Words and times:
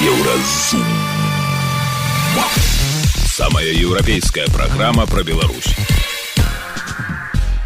Еўразум. 0.00 0.84
Самая 3.26 3.72
еўрапейская 3.72 4.46
праграма 4.48 5.06
пра 5.06 5.22
Беларусь. 5.22 5.72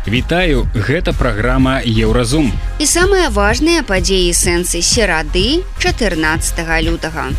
Вітаю, 0.06 0.66
гэта 0.74 1.12
праграма 1.12 1.80
Еўразум. 1.84 2.52
І 2.78 2.86
самыя 2.86 3.30
важныя 3.30 3.82
падзеі 3.82 4.30
сэнсы 4.34 4.82
серады 4.82 5.62
14 5.78 6.62
лютага. 6.86 7.30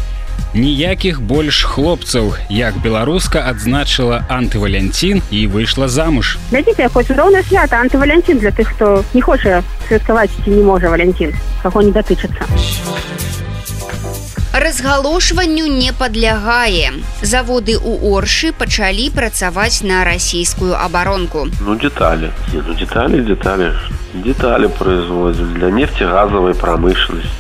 Ніякіх 0.54 1.22
больш 1.22 1.64
хлопцаў, 1.64 2.36
як 2.50 2.76
беларуска 2.84 3.48
адзначыла 3.48 4.24
антывалянцін 4.28 5.24
і 5.32 5.48
выйшла 5.48 5.88
замуж. 5.88 6.36
Глядзіце, 6.52 6.92
хоць 6.92 7.08
роўна 7.16 7.44
свята 7.48 7.80
антывалянцін 7.80 8.44
для 8.44 8.52
тых, 8.52 8.76
хто 8.76 9.04
не 9.14 9.22
хоча 9.22 9.64
святкаваць 9.88 10.32
ці 10.44 10.52
не 10.52 10.64
можа 10.64 10.92
валянцін, 10.92 11.32
каго 11.64 11.82
не 11.82 11.92
датычыцца. 11.92 12.44
Разгалошванню 14.66 15.68
не 15.68 15.92
падлягае. 15.94 16.92
Заводы 17.22 17.78
ў 17.80 17.92
Оршы 18.12 18.52
пачалі 18.52 19.10
працаваць 19.10 19.82
на 19.84 20.04
расійскую 20.04 20.76
абаронку. 20.76 21.48
Ну 21.62 21.76
детали. 21.76 22.32
Не, 22.54 22.62
ну 22.62 22.74
детали, 22.74 23.22
детали. 23.22 23.74
Детали 24.14 24.68
производят 24.68 25.54
для 25.54 25.72
нефтегазовой 25.72 26.54
промышленности. 26.54 27.32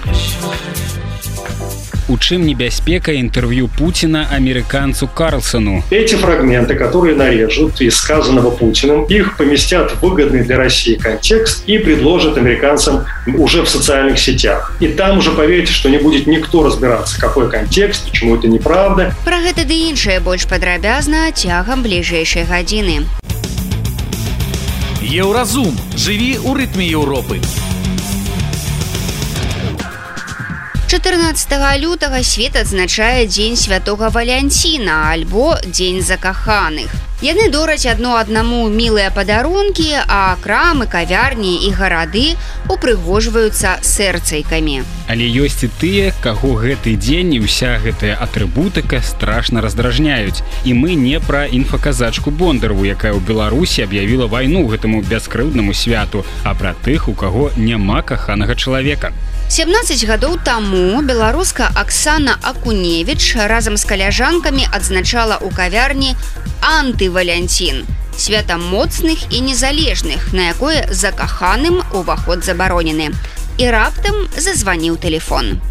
У 2.09 2.17
чым 2.17 2.45
небяспека 2.45 3.13
інтэрв'ю 3.13 3.69
Пуціна 3.77 4.27
амерыканцу 4.31 5.07
Карлсону. 5.07 5.83
Эти 5.91 6.15
фрагменты, 6.15 6.75
которые 6.75 7.15
нарежут 7.15 7.79
из 7.81 7.95
сказанного 7.95 8.51
Путиным, 8.51 9.05
их 9.05 9.37
поместят 9.37 9.91
в 9.91 10.01
выгодный 10.01 10.43
для 10.43 10.57
России 10.57 10.95
контекст 10.95 11.63
и 11.67 11.77
предложат 11.77 12.37
американцам 12.37 13.05
уже 13.37 13.63
в 13.63 13.69
социальных 13.69 14.19
сетях. 14.19 14.75
И 14.79 14.87
там 14.87 15.19
уже 15.19 15.31
поверьте, 15.31 15.71
что 15.71 15.89
не 15.89 15.99
будет 15.99 16.27
никто 16.27 16.63
разбираться, 16.63 17.19
какой 17.19 17.49
контекст, 17.49 18.09
почему 18.09 18.35
это 18.35 18.47
неправда. 18.47 19.15
Пра 19.23 19.39
гэта 19.39 19.63
ды 19.63 19.89
іншае 19.89 20.19
больш 20.19 20.47
падрабязна 20.47 21.31
цягам 21.31 21.83
бліжэйшай 21.83 22.43
гадзіны. 22.43 23.07
Еўразум. 25.01 25.75
Жыві 25.95 26.39
ў 26.39 26.55
рытме 26.55 26.85
Еўропы. 26.87 27.41
14 30.86 31.82
лютага 31.82 32.22
свет 32.22 32.54
адзначае 32.54 33.26
дзень 33.26 33.56
святого 33.56 34.08
валянціна 34.08 35.10
альбо 35.10 35.58
дзень 35.66 35.98
закаханых. 36.00 36.94
Яны 37.26 37.48
дораць 37.50 37.90
адно 37.90 38.14
аднаму 38.20 38.68
мілыя 38.70 39.10
падарункі, 39.10 39.88
а 40.06 40.38
крамы, 40.38 40.86
кавярні 40.86 41.66
і 41.66 41.72
гарады 41.74 42.24
упрыгожваюцца 42.70 43.82
сэрцайкамі. 43.82 44.84
Але 45.10 45.26
ёсць 45.26 45.66
і 45.66 45.72
тыя, 45.82 46.14
каго 46.22 46.54
гэты 46.54 46.94
дзень 46.94 47.34
і 47.34 47.42
ўся 47.42 47.82
гэтая 47.82 48.14
атрыбутыка 48.22 49.02
страшна 49.02 49.64
раздражняюць. 49.66 50.46
І 50.62 50.78
мы 50.78 50.94
не 50.94 51.18
пра 51.18 51.48
інфаказачку 51.50 52.30
бондарву, 52.30 52.86
якая 52.86 53.10
ў 53.10 53.26
Беларусі 53.26 53.82
аб'явіла 53.82 54.30
вайну 54.30 54.62
гэтаму 54.70 55.02
бяскрыўднаму 55.02 55.74
святу, 55.74 56.22
а 56.46 56.54
пра 56.54 56.78
тых, 56.86 57.08
у 57.10 57.14
каго 57.18 57.50
няма 57.56 58.06
каханага 58.06 58.54
чалавека. 58.54 59.10
17 59.51 60.05
гадоў 60.07 60.37
таму 60.43 61.01
беларуска 61.01 61.71
Аксана 61.75 62.37
Акуневіч 62.41 63.35
разам 63.51 63.75
з 63.77 63.83
каляжанкамі 63.85 64.67
адзначала 64.71 65.39
ў 65.41 65.51
кавярні 65.51 66.15
антывалянцін 66.61 67.83
свята 68.21 68.57
моцных 68.57 69.17
і 69.33 69.41
незалежных, 69.41 70.33
на 70.33 70.47
якое 70.53 70.87
закаханым 70.91 71.81
уваход 71.93 72.45
забаронены. 72.45 73.11
І 73.57 73.69
раптам 73.69 74.27
зазваніў 74.37 74.97
телефон. 74.97 75.61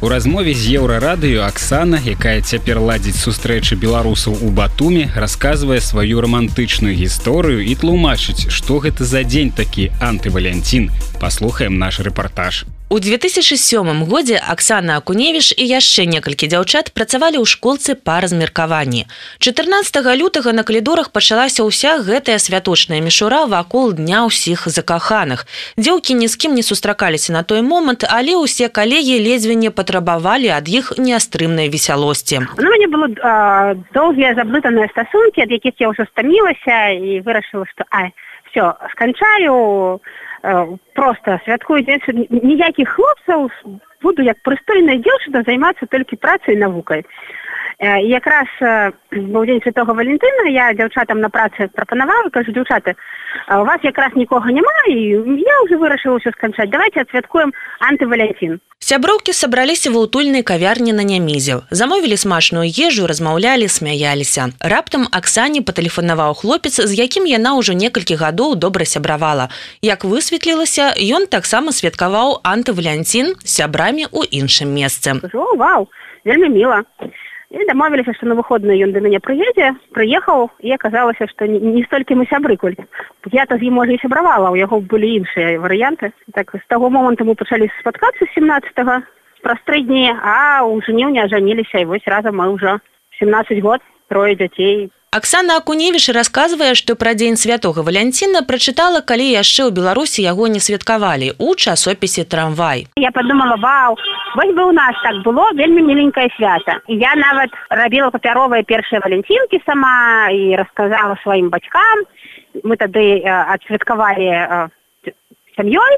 У 0.00 0.08
размове 0.08 0.54
з 0.54 0.76
еўрарадыё 0.80 1.46
Аксана, 1.46 2.00
якая 2.04 2.40
цяпер 2.40 2.78
ладзіць 2.78 3.16
сустрэчы 3.16 3.76
беларусаў 3.76 4.36
у 4.42 4.50
Батуме, 4.50 5.10
расказвае 5.16 5.80
сваю 5.80 6.20
рамантычную 6.20 6.94
гісторыю 6.94 7.64
і 7.64 7.74
тлумачыць, 7.74 8.50
што 8.50 8.78
гэта 8.84 9.04
за 9.04 9.24
дзень 9.24 9.50
такі 9.50 9.90
антывалянцін. 10.00 10.90
Паслухаем 11.20 11.78
наш 11.78 12.00
рэпартаж. 12.00 12.64
У 12.94 13.00
2007 13.00 14.04
годзе 14.04 14.42
Аксана 14.48 14.96
Акуневіш 14.96 15.54
і 15.56 15.64
яшчэ 15.66 16.04
некалькі 16.06 16.46
дзяўчат 16.46 16.92
працавалі 16.92 17.40
ў 17.40 17.48
школцы 17.48 17.96
па 17.96 18.20
размеркаванні. 18.20 19.08
14 19.40 19.98
лютага 20.14 20.52
на 20.52 20.62
калідорах 20.62 21.08
пачалася 21.08 21.64
ўся 21.64 21.96
гэтая 21.98 22.36
святочная 22.38 23.00
мішура 23.00 23.48
вакол 23.50 23.96
дня 23.96 24.28
ўсіх 24.28 24.68
закаханых. 24.68 25.42
Дзеўкі 25.74 26.14
ні 26.20 26.28
з 26.28 26.36
кім 26.36 26.54
не 26.54 26.62
сустракаліся 26.62 27.32
на 27.32 27.42
той 27.42 27.64
момант, 27.66 28.04
але 28.04 28.36
ўсе 28.36 28.68
калегі 28.68 29.16
ледзьве 29.16 29.56
не 29.56 29.72
патрабавалі 29.88 30.50
ад 30.52 30.68
іх 30.68 30.92
неастрымнай 30.98 31.70
весялосці. 31.70 32.42
Ну, 32.58 32.68
мяне 32.68 32.88
было 32.90 33.06
доўгія 33.94 34.34
заблытаныя 34.34 34.90
стасункі, 34.92 35.46
ад 35.46 35.50
якіх 35.54 35.80
я 35.80 35.88
ўжо 35.94 36.04
стамілася 36.10 36.92
і 36.98 37.20
вырашыла, 37.24 37.64
што 37.70 37.88
ай, 37.90 38.12
все 38.50 38.74
сканчаю 38.92 40.00
просто 40.94 41.40
святкую 41.44 41.80
дзень 41.82 42.28
ніякіх 42.30 42.88
хлопцаў 42.88 43.48
буду 44.02 44.22
як 44.22 44.36
прыстойная 44.44 45.00
дзяўчына 45.00 45.42
займацца 45.48 45.88
толькі 45.88 46.20
працай 46.20 46.56
навукай 46.60 47.04
якраз 47.80 48.48
быў 49.10 49.44
дзень 49.46 49.62
святого 49.62 49.94
валентына 49.94 50.50
я 50.50 50.72
дзяўчатам 50.74 51.20
на 51.20 51.28
працы 51.28 51.68
прапанавала 51.74 52.30
кажу 52.30 52.52
дзяўчаты 52.52 52.94
у 53.50 53.64
вас 53.64 53.80
якраз 53.82 54.14
нікога 54.14 54.50
няма 54.50 54.76
і 54.88 54.98
я 55.42 55.56
уже 55.64 55.76
вырашыла 55.76 56.20
ўсё 56.20 56.32
сканчаць 56.36 56.70
давайте 56.70 57.02
адсвяткуем 57.02 57.52
антывалянцін 57.80 58.60
Сяброўкі 58.84 59.32
сабраліся 59.32 59.88
ва 59.94 60.04
ўтульнай 60.04 60.42
кавярні 60.44 60.92
на 60.92 61.04
нямізе. 61.08 61.64
Замовілі 61.72 62.18
смачную 62.20 62.68
ежу, 62.68 63.06
размаўлялі, 63.08 63.64
смяяліся. 63.64 64.52
Раптам 64.60 65.08
Аксане 65.08 65.64
патэлефанаваў 65.64 66.36
хлопец, 66.36 66.76
з 66.76 66.92
якім 66.92 67.24
яна 67.24 67.56
ўжо 67.56 67.72
некалькі 67.72 68.20
гадоў 68.20 68.60
добра 68.60 68.84
сябравала. 68.84 69.48
Як 69.80 70.04
высветлілася, 70.04 70.92
ён 71.00 71.24
таксама 71.32 71.72
святкаваў 71.72 72.44
антывалянцін 72.44 73.40
з 73.40 73.50
сябрамі 73.56 74.04
ў 74.04 74.28
іншым 74.28 74.76
месцы. 74.76 75.16
Вау, 75.32 75.88
вельмі 76.28 76.52
міла 76.52 76.84
і 77.50 77.64
дамовіліся 77.68 78.14
што 78.16 78.26
на 78.26 78.34
выходную 78.34 78.76
ён 78.82 78.92
да 78.92 79.00
мяне 79.04 79.20
прыедзе 79.22 79.74
прыехаў 79.94 80.50
і 80.60 80.74
аказалася 80.74 81.28
што 81.30 81.46
не 81.46 81.82
столькі 81.86 82.18
мы 82.18 82.26
сябры 82.30 82.56
колькі 82.56 82.84
я 83.32 83.46
то 83.46 83.58
з 83.58 83.68
ім 83.68 83.78
можа 83.78 83.94
і 83.94 84.00
сябравала 84.02 84.50
у 84.50 84.58
яго 84.58 84.80
былі 84.80 85.20
іншыя 85.20 85.60
варыянты 85.60 86.12
так 86.34 86.50
з 86.54 86.64
таго 86.68 86.90
моманту 86.90 87.24
мы 87.24 87.34
пачалі 87.34 87.70
спаткацца 87.80 88.26
17 88.34 88.74
праз 89.44 89.58
тры 89.68 89.84
дні 89.84 90.08
а 90.10 90.64
ў 90.64 90.82
жніўня 90.88 91.28
ажаніліся 91.28 91.84
і 91.84 91.88
вось 91.92 92.08
разам 92.10 92.40
мы 92.40 92.50
ўжо 92.56 92.80
17 93.20 93.60
год 93.60 93.80
трое 94.08 94.34
дзяцей 94.34 94.90
Аксана 95.14 95.56
Акуневіш 95.60 96.08
расказвае, 96.10 96.74
што 96.74 96.96
пра 96.98 97.14
дзень 97.14 97.38
святога 97.38 97.84
Валянціна 97.86 98.42
прачытала, 98.42 98.98
калі 98.98 99.26
яшчэ 99.30 99.68
ў 99.68 99.70
Беларусі 99.70 100.26
яго 100.26 100.50
не 100.50 100.58
святкавалі 100.58 101.28
у 101.38 101.54
часопісе 101.54 102.24
трамвай. 102.26 102.90
Я 102.98 103.14
подумала 103.14 103.54
вау, 103.62 103.94
вось 104.34 104.50
бы 104.58 104.66
у 104.66 104.74
нас 104.74 104.98
так 105.06 105.22
было 105.22 105.46
вельмі 105.54 105.86
міленькае 105.86 106.26
свята. 106.34 106.82
Я 106.90 107.14
нават 107.14 107.54
рабіла 107.70 108.10
папяровыя 108.10 108.66
першыя 108.66 108.98
валянцінкі 109.06 109.62
сама 109.62 110.34
і 110.34 110.58
расказала 110.58 111.14
сваім 111.22 111.46
бацькам. 111.54 112.04
Мы 112.66 112.74
тады 112.74 113.22
адсвяткавалі 113.22 114.66
сям'ёй. 115.54 115.94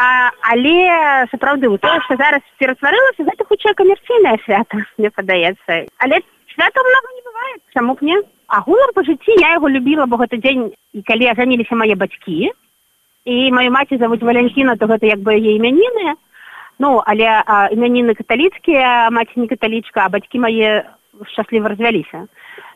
А, 0.00 0.32
але 0.48 1.26
сапраўды 1.30 1.68
тое, 1.78 1.98
што 2.08 2.16
зараз 2.16 2.42
ператварылася 2.58 3.26
гэта 3.26 3.44
хутчэй 3.44 3.74
камерцыйнае 3.76 4.38
свята 4.46 4.82
мне 4.96 5.10
падаецца. 5.12 5.84
Але 6.00 6.22
свята 6.55 6.81
много 6.81 7.07
не 7.15 7.21
бывает 7.21 7.61
чаму 7.73 7.93
б 7.95 7.99
не 8.01 8.15
агулам 8.47 8.91
по 8.93 9.03
жыцці 9.03 9.35
я 9.39 9.55
яго 9.59 9.69
любіла 9.69 10.05
бо 10.05 10.17
гэта 10.17 10.37
дзень 10.37 10.71
і 10.93 11.01
калі 11.03 11.27
ажаніліся 11.31 11.75
мае 11.75 11.95
бацькі 11.95 12.51
і 13.25 13.51
маю 13.51 13.71
маці 13.71 13.97
завуць 13.97 14.23
валянціна 14.23 14.75
то 14.77 14.87
гэта 14.87 15.05
як 15.05 15.19
бы 15.19 15.35
яе 15.35 15.55
імяніны 15.57 16.15
ну 16.79 17.01
але 17.05 17.43
імяніны 17.75 18.15
каталіцкія 18.15 19.09
маці 19.11 19.39
не 19.39 19.47
каталічка 19.47 20.05
а 20.05 20.09
бацькі 20.09 20.39
мае 20.39 20.85
шчасліва 21.31 21.69
развяліся 21.69 22.27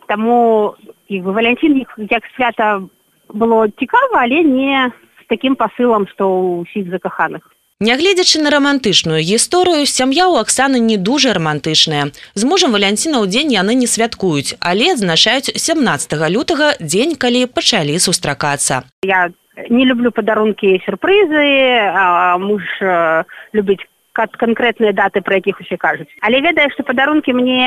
таму 0.08 0.75
і 1.08 1.22
валянцін 1.22 1.86
як 2.10 2.24
свята 2.36 2.82
было 3.30 3.70
цікава 3.80 4.25
але 4.25 4.44
не 4.44 4.92
з 5.22 5.25
такім 5.30 5.56
пасылам 5.56 6.08
што 6.10 6.28
ўсіх 6.66 6.90
закаханых 6.90 7.46
Нягледзячы 7.85 8.41
на 8.41 8.50
рамантычную 8.55 9.21
гісторыю, 9.21 9.85
сям'я 9.85 10.31
ў 10.31 10.41
Аксаны 10.41 10.79
не 10.79 10.97
дужа 10.97 11.35
рамантычная. 11.35 12.15
З 12.38 12.43
мужам 12.47 12.73
валянціна 12.73 13.19
ў 13.21 13.26
дзень 13.29 13.50
яны 13.50 13.75
не 13.75 13.91
святкуюць, 13.91 14.56
але 14.62 14.94
адзначаюць 14.94 15.53
17 15.53 16.15
лютага 16.31 16.79
дзень, 16.81 17.19
калі 17.19 17.44
пачалі 17.50 17.99
сустракацца. 17.99 18.87
Я 19.03 19.29
не 19.69 19.85
люблю 19.85 20.15
падарункі 20.15 20.79
сюрпрызы, 20.87 21.50
а 21.93 22.38
муж 22.38 22.62
э, 22.81 23.25
любіць 23.53 23.82
канкрэтныя 24.15 24.94
даты 24.94 25.21
пра 25.26 25.43
якіх 25.43 25.59
усе 25.61 25.76
кажуць 25.76 26.06
але 26.23 26.41
ведае 26.41 26.71
што 26.71 26.87
падарункі 26.87 27.35
мне 27.35 27.67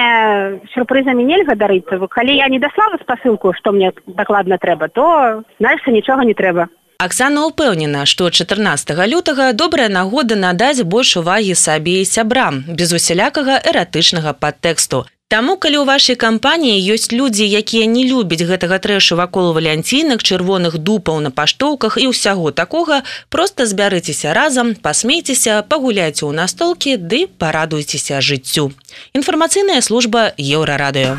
сюрпрызамі 0.72 1.24
нельга 1.28 1.60
дарыцца 1.60 2.00
калі 2.08 2.38
я 2.40 2.48
не 2.48 2.60
даслала 2.60 2.96
спасылку 3.04 3.52
што 3.54 3.76
мне 3.76 3.92
дакладна 4.08 4.58
трэба 4.58 4.88
то 4.88 5.44
знаешься 5.60 5.92
нічога 5.92 6.24
не 6.24 6.34
трэба 6.34 6.72
Аксана 7.03 7.49
ўпэўнена, 7.51 8.05
што 8.07 8.31
14 8.31 8.93
лютага 9.11 9.51
добрая 9.59 9.89
нагода 9.91 10.37
надаць 10.39 10.87
больш 10.87 11.17
увагі 11.19 11.57
сабе 11.59 11.97
і 12.03 12.07
сябрам 12.07 12.63
без 12.69 12.95
усялякага 12.95 13.59
эратычнага 13.59 14.31
падтэксту. 14.39 15.03
Таму 15.33 15.57
калі 15.59 15.83
ў 15.83 15.89
вашай 15.89 16.17
кампаніі 16.21 16.79
ёсць 16.95 17.11
людзі, 17.11 17.43
якія 17.43 17.91
не 17.91 18.07
любяць 18.07 18.47
гэтага 18.47 18.79
трэшу 18.87 19.19
вакол 19.19 19.51
валянцінак, 19.57 20.23
чырвоных 20.23 20.79
дупаў 20.79 21.19
на 21.27 21.35
паштоўках 21.35 21.99
і 21.99 22.15
ўсяго 22.15 22.55
такога, 22.55 23.03
проста 23.35 23.67
збярыцеся 23.67 24.31
разам, 24.31 24.75
пасмейцеся, 24.79 25.59
пагуляйце 25.67 26.23
ў 26.23 26.39
настолкі 26.39 27.01
ды 27.03 27.27
парадуйцеся 27.27 28.23
жыццю. 28.23 28.71
Інфармацыйная 29.11 29.83
служба 29.83 30.31
еўрарадыё. 30.39 31.19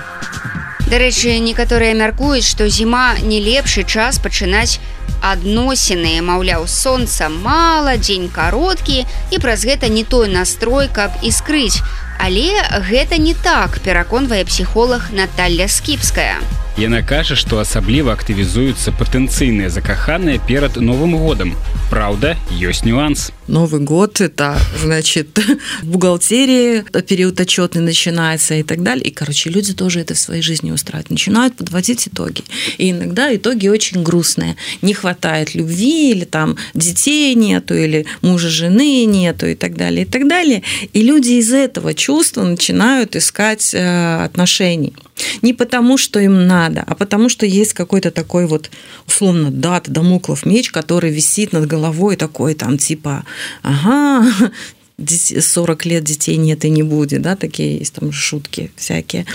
Дарэчы, 0.93 1.39
некаторыя 1.41 1.95
мяркуюць, 1.97 2.45
што 2.45 2.67
зіма 2.69 3.15
не 3.25 3.39
лепшы 3.41 3.81
час 3.81 4.19
пачынаць 4.21 4.77
адносіны, 5.25 6.11
маўляў, 6.21 6.67
сонца 6.69 7.29
мала, 7.33 7.95
дзень 7.97 8.29
кароткі 8.29 9.01
і 9.33 9.41
праз 9.41 9.65
гэта 9.65 9.89
не 9.89 10.03
той 10.05 10.29
настрой, 10.29 10.93
каб 10.93 11.17
іскрыць. 11.25 11.81
Але 12.21 12.61
гэта 12.93 13.17
не 13.17 13.33
так, 13.33 13.81
пераконвае 13.81 14.45
псіхолог 14.45 15.09
Наталля 15.09 15.65
Скіпская. 15.65 16.37
Яна 16.78 17.02
кажа, 17.02 17.34
што 17.34 17.58
асабліва 17.58 18.12
актывізуюцца 18.14 18.92
патэнцыйныя 18.94 19.66
закаханыя 19.66 20.38
перад 20.38 20.76
новым 20.78 21.18
годам. 21.18 21.56
Праўда, 21.90 22.36
ёсць 22.54 22.84
нюанс. 22.86 23.32
Новый 23.48 23.80
год 23.80 24.20
это 24.20 24.56
значит 24.78 25.40
в 25.82 25.86
бухгалтерии 25.86 26.84
период 27.02 27.40
отчетный 27.40 27.82
начинается 27.82 28.54
и 28.54 28.62
так 28.62 28.84
далее. 28.84 29.06
И, 29.06 29.10
короче, 29.10 29.50
люди 29.50 29.72
тоже 29.72 30.00
это 30.00 30.14
в 30.14 30.18
своей 30.18 30.42
жизни 30.42 30.70
устраивают. 30.70 31.10
Начинают 31.10 31.56
подводить 31.56 32.06
итоги. 32.06 32.44
И 32.76 32.90
иногда 32.90 33.34
итоги 33.34 33.66
очень 33.66 34.04
грустные. 34.04 34.54
Не 34.80 34.94
хватает 34.94 35.56
любви, 35.56 36.12
или 36.12 36.26
там 36.26 36.58
детей 36.74 37.34
нету, 37.34 37.74
или 37.74 38.06
мужа 38.20 38.50
жены 38.50 39.04
нету, 39.04 39.46
и 39.48 39.56
так 39.56 39.74
далее, 39.76 40.02
и 40.02 40.08
так 40.08 40.28
далее. 40.28 40.62
И 40.92 41.02
люди 41.02 41.32
из 41.32 41.52
этого 41.52 41.92
чувства 41.94 42.44
начинают 42.44 43.16
искать 43.16 43.74
э, 43.74 44.22
отношений. 44.22 44.92
Не 45.41 45.53
потому, 45.53 45.97
что 45.97 46.19
им 46.19 46.47
надо, 46.47 46.83
а 46.85 46.95
потому, 46.95 47.29
что 47.29 47.45
есть 47.45 47.73
какой-то 47.73 48.11
такой 48.11 48.47
вот, 48.47 48.69
условно, 49.07 49.51
дат, 49.51 49.89
домоклов 49.89 50.45
меч, 50.45 50.71
который 50.71 51.11
висит 51.11 51.53
над 51.53 51.67
головой 51.67 52.15
такой 52.15 52.53
там 52.53 52.77
типа, 52.77 53.23
ага, 53.61 54.51
40 54.97 55.85
лет 55.85 56.03
детей 56.03 56.37
нет 56.37 56.65
и 56.65 56.69
не 56.69 56.83
будет, 56.83 57.21
да, 57.21 57.35
такие 57.35 57.77
есть 57.77 57.93
там 57.93 58.11
шутки 58.11 58.71
всякие. 58.75 59.25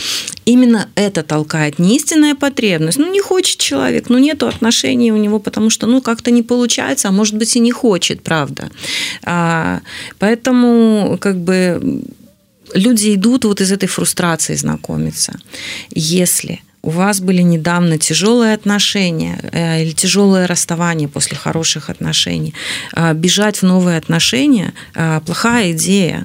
Именно 0.45 0.89
это 0.95 1.23
толкает 1.23 1.79
не 1.79 1.97
истинная 1.97 2.35
потребность. 2.35 2.99
Ну, 2.99 3.11
не 3.11 3.21
хочет 3.21 3.59
человек, 3.59 4.09
ну, 4.09 4.19
нету 4.19 4.47
отношений 4.47 5.13
у 5.13 5.17
него, 5.17 5.39
потому 5.39 5.71
что, 5.71 5.87
ну, 5.87 6.01
как-то 6.01 6.31
не 6.31 6.43
получается, 6.43 7.09
а 7.09 7.13
может 7.13 7.37
быть 7.37 7.57
и 7.57 7.61
не 7.61 7.73
хочет, 7.73 8.23
правда. 8.23 8.71
А, 9.25 9.81
поэтому, 10.19 11.19
как 11.21 11.39
бы, 11.39 12.03
люди 12.75 13.15
идут 13.15 13.45
вот 13.45 13.61
из 13.61 13.73
этой 13.73 13.89
фрустрации 13.89 14.55
знакомиться. 14.55 15.39
Если 15.91 16.61
у 16.83 16.91
вас 16.91 17.21
были 17.21 17.43
недавно 17.43 17.99
тяжелые 17.99 18.55
отношения 18.55 19.39
э, 19.53 19.83
или 19.83 19.93
тяжелое 19.93 20.47
расставание 20.47 21.09
после 21.09 21.37
хороших 21.37 21.91
отношений, 21.91 22.55
э, 22.95 23.15
бежать 23.15 23.59
в 23.59 23.63
новые 23.65 23.99
отношения 23.99 24.73
э, 24.95 25.21
плохая 25.27 25.73
идея 25.73 26.25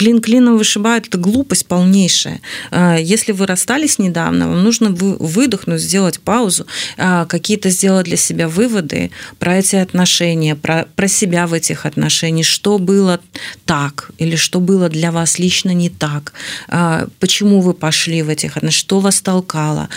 клин 0.00 0.22
клином 0.22 0.56
вышибают, 0.56 1.08
это 1.08 1.18
глупость 1.18 1.66
полнейшая. 1.66 2.40
А, 2.70 2.96
если 2.96 3.32
вы 3.32 3.44
расстались 3.44 3.98
недавно, 3.98 4.48
вам 4.48 4.64
нужно 4.64 4.88
выдохнуть, 4.88 5.82
сделать 5.82 6.20
паузу, 6.20 6.66
а, 6.96 7.26
какие-то 7.26 7.68
сделать 7.68 8.06
для 8.06 8.16
себя 8.16 8.48
выводы 8.48 9.10
про 9.38 9.58
эти 9.58 9.76
отношения, 9.76 10.56
про, 10.56 10.86
про 10.96 11.06
себя 11.06 11.46
в 11.46 11.52
этих 11.52 11.84
отношениях, 11.84 12.46
что 12.46 12.78
было 12.78 13.20
так 13.66 14.10
или 14.16 14.36
что 14.36 14.60
было 14.60 14.88
для 14.88 15.12
вас 15.12 15.38
лично 15.38 15.74
не 15.74 15.90
так, 15.90 16.32
а, 16.68 17.06
почему 17.18 17.60
вы 17.60 17.74
пошли 17.74 18.22
в 18.22 18.30
этих 18.30 18.56
отношениях, 18.56 18.80
что 18.80 19.00
вас 19.00 19.20
толкало, 19.20 19.90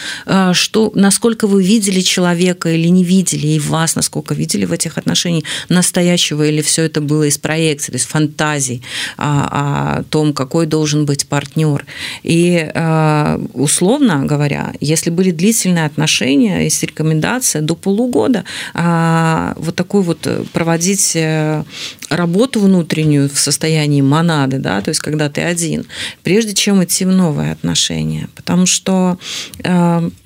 что, 0.52 0.92
насколько 0.96 1.48
вы 1.48 1.64
видели 1.64 2.02
человека 2.02 2.70
или 2.70 2.90
не 2.90 3.06
видели, 3.06 3.48
и 3.48 3.60
вас 3.60 3.96
насколько 3.96 4.34
видели 4.34 4.66
в 4.66 4.74
этих 4.74 4.98
отношениях 4.98 5.46
настоящего, 5.70 6.44
или 6.44 6.62
все 6.62 6.84
это 6.84 7.00
было 7.00 7.24
из 7.24 7.38
проекции, 7.38 7.94
то 7.94 7.98
есть 7.98 8.10
фантазий, 8.10 8.82
о 9.98 10.04
том, 10.04 10.34
какой 10.34 10.66
должен 10.66 11.06
быть 11.06 11.28
партнер. 11.28 11.86
И 12.24 12.72
э, 12.74 13.40
условно 13.54 14.26
говоря, 14.26 14.74
если 14.80 15.10
были 15.10 15.32
длительные 15.32 15.86
отношения, 15.86 16.64
есть 16.64 16.84
рекомендация 16.84 17.62
до 17.62 17.76
полугода 17.76 18.44
э, 18.74 19.54
вот 19.58 19.76
такой 19.76 20.02
вот 20.02 20.28
проводить 20.54 21.16
э, 21.16 21.64
работу 22.10 22.60
внутреннюю 22.60 23.30
в 23.30 23.40
состоянии 23.40 24.02
монады, 24.02 24.60
да, 24.60 24.82
то 24.82 24.90
есть 24.90 25.02
когда 25.02 25.30
ты 25.30 25.42
один, 25.42 25.86
прежде 26.24 26.54
чем 26.54 26.84
идти 26.84 27.06
в 27.06 27.12
новые 27.12 27.52
отношения. 27.52 28.30
Потому 28.36 28.66
что 28.66 29.18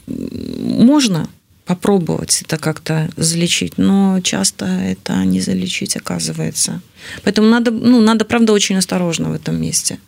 можно 0.07 1.27
попробовать 1.67 2.41
это 2.41 2.57
как-то 2.57 3.09
залечить, 3.17 3.77
но 3.77 4.19
часто 4.21 4.65
это 4.65 5.13
не 5.25 5.41
залечить 5.41 5.97
оказывается. 5.97 6.81
Поэтому 7.23 7.47
надо, 7.47 7.71
ну, 7.71 8.01
надо, 8.01 8.25
правда, 8.25 8.53
очень 8.53 8.77
осторожно 8.77 9.29
в 9.29 9.33
этом 9.33 9.61
месте. 9.61 9.99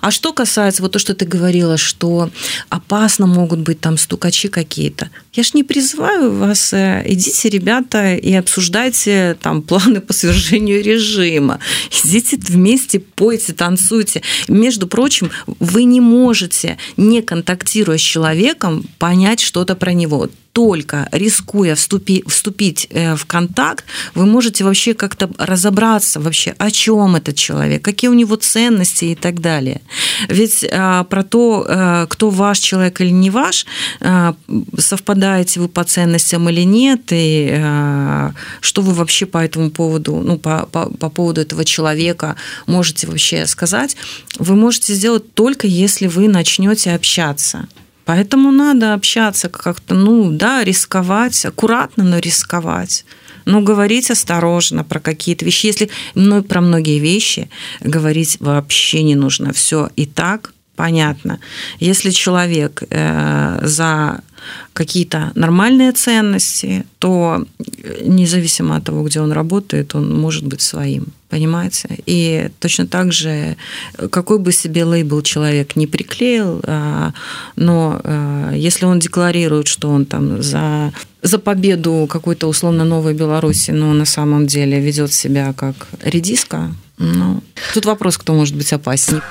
А 0.00 0.10
что 0.10 0.32
касается 0.32 0.82
вот 0.82 0.92
то, 0.92 0.98
что 0.98 1.14
ты 1.14 1.24
говорила, 1.24 1.76
что 1.76 2.30
опасно 2.68 3.26
могут 3.26 3.60
быть 3.60 3.80
там 3.80 3.98
стукачи 3.98 4.48
какие-то. 4.48 5.10
Я 5.32 5.42
ж 5.42 5.54
не 5.54 5.64
призываю 5.64 6.32
вас, 6.32 6.72
э, 6.72 7.02
идите, 7.06 7.48
ребята, 7.48 8.14
и 8.14 8.32
обсуждайте 8.34 9.36
там 9.42 9.62
планы 9.62 10.00
по 10.00 10.12
свержению 10.12 10.82
режима. 10.82 11.58
Идите 12.04 12.36
вместе, 12.36 13.00
пойте, 13.00 13.52
танцуйте. 13.52 14.22
Между 14.48 14.86
прочим, 14.86 15.30
вы 15.46 15.84
не 15.84 16.00
можете, 16.00 16.78
не 16.96 17.22
контактируя 17.22 17.98
с 17.98 18.00
человеком, 18.00 18.84
понять 18.98 19.40
что-то 19.40 19.74
про 19.74 19.92
него 19.92 20.28
только 20.54 21.08
рискуя 21.10 21.74
вступи, 21.74 22.22
вступить 22.28 22.86
э, 22.90 23.16
в 23.16 23.26
контакт, 23.26 23.84
вы 24.14 24.24
можете 24.24 24.62
вообще 24.62 24.94
как-то 24.94 25.28
разобраться 25.36 26.20
вообще, 26.20 26.54
о 26.58 26.70
чем 26.70 27.16
этот 27.16 27.34
человек, 27.34 27.82
какие 27.82 28.08
у 28.08 28.14
него 28.14 28.36
ценности 28.36 29.06
и 29.06 29.14
так 29.16 29.40
далее. 29.40 29.80
Ведь 30.28 30.64
а, 30.70 31.02
про 31.04 31.24
то, 31.24 31.66
а, 31.68 32.06
кто 32.06 32.30
ваш 32.30 32.60
человек 32.60 33.00
или 33.00 33.10
не 33.10 33.30
ваш, 33.30 33.66
а, 34.00 34.36
совпадаете 34.78 35.58
вы 35.58 35.68
по 35.68 35.82
ценностям 35.82 36.48
или 36.48 36.62
нет, 36.62 37.00
и 37.10 37.50
а, 37.52 38.32
что 38.60 38.82
вы 38.82 38.94
вообще 38.94 39.26
по 39.26 39.38
этому 39.38 39.70
поводу, 39.70 40.22
ну, 40.24 40.38
по, 40.38 40.68
по, 40.70 40.86
по 40.88 41.10
поводу 41.10 41.40
этого 41.40 41.64
человека 41.64 42.36
можете 42.68 43.08
вообще 43.08 43.48
сказать, 43.48 43.96
вы 44.38 44.54
можете 44.54 44.94
сделать 44.94 45.34
только 45.34 45.66
если 45.66 46.06
вы 46.06 46.28
начнете 46.28 46.92
общаться. 46.92 47.66
Поэтому 48.04 48.52
надо 48.52 48.94
общаться 48.94 49.48
как-то, 49.48 49.94
ну 49.94 50.30
да, 50.30 50.64
рисковать, 50.64 51.44
аккуратно, 51.44 52.04
но 52.04 52.18
рисковать. 52.18 53.04
Но 53.46 53.60
говорить 53.60 54.10
осторожно 54.10 54.84
про 54.84 55.00
какие-то 55.00 55.44
вещи. 55.44 55.66
Если 55.66 55.90
ну, 56.14 56.42
про 56.42 56.60
многие 56.60 56.98
вещи 56.98 57.48
говорить 57.80 58.36
вообще 58.40 59.02
не 59.02 59.14
нужно. 59.14 59.52
Все 59.52 59.90
и 59.96 60.06
так 60.06 60.52
понятно. 60.76 61.40
Если 61.78 62.10
человек 62.10 62.82
э, 62.90 63.60
за 63.62 64.20
какие-то 64.72 65.32
нормальные 65.34 65.92
ценности, 65.92 66.84
то 66.98 67.44
независимо 68.02 68.76
от 68.76 68.84
того, 68.84 69.02
где 69.04 69.20
он 69.20 69.32
работает, 69.32 69.94
он 69.94 70.20
может 70.20 70.44
быть 70.44 70.60
своим. 70.60 71.06
Понимаете? 71.28 71.88
И 72.06 72.48
точно 72.60 72.86
так 72.86 73.12
же, 73.12 73.56
какой 74.10 74.38
бы 74.38 74.52
себе 74.52 74.84
лейбл 74.84 75.22
человек 75.22 75.76
не 75.76 75.86
приклеил, 75.86 76.60
а, 76.62 77.12
но 77.56 78.00
а, 78.04 78.52
если 78.52 78.86
он 78.86 78.98
декларирует, 78.98 79.66
что 79.66 79.90
он 79.90 80.04
там 80.04 80.42
за 80.42 80.92
за 81.22 81.38
победу 81.38 82.06
какой-то 82.06 82.46
условно 82.48 82.84
новой 82.84 83.14
Беларуси, 83.14 83.70
но 83.70 83.94
на 83.94 84.04
самом 84.04 84.46
деле 84.46 84.78
ведет 84.78 85.12
себя 85.12 85.54
как 85.54 85.74
редиска, 86.02 86.70
ну, 86.98 87.42
тут 87.72 87.86
вопрос, 87.86 88.18
кто 88.18 88.34
может 88.34 88.54
быть 88.54 88.72
опаснее. 88.72 89.22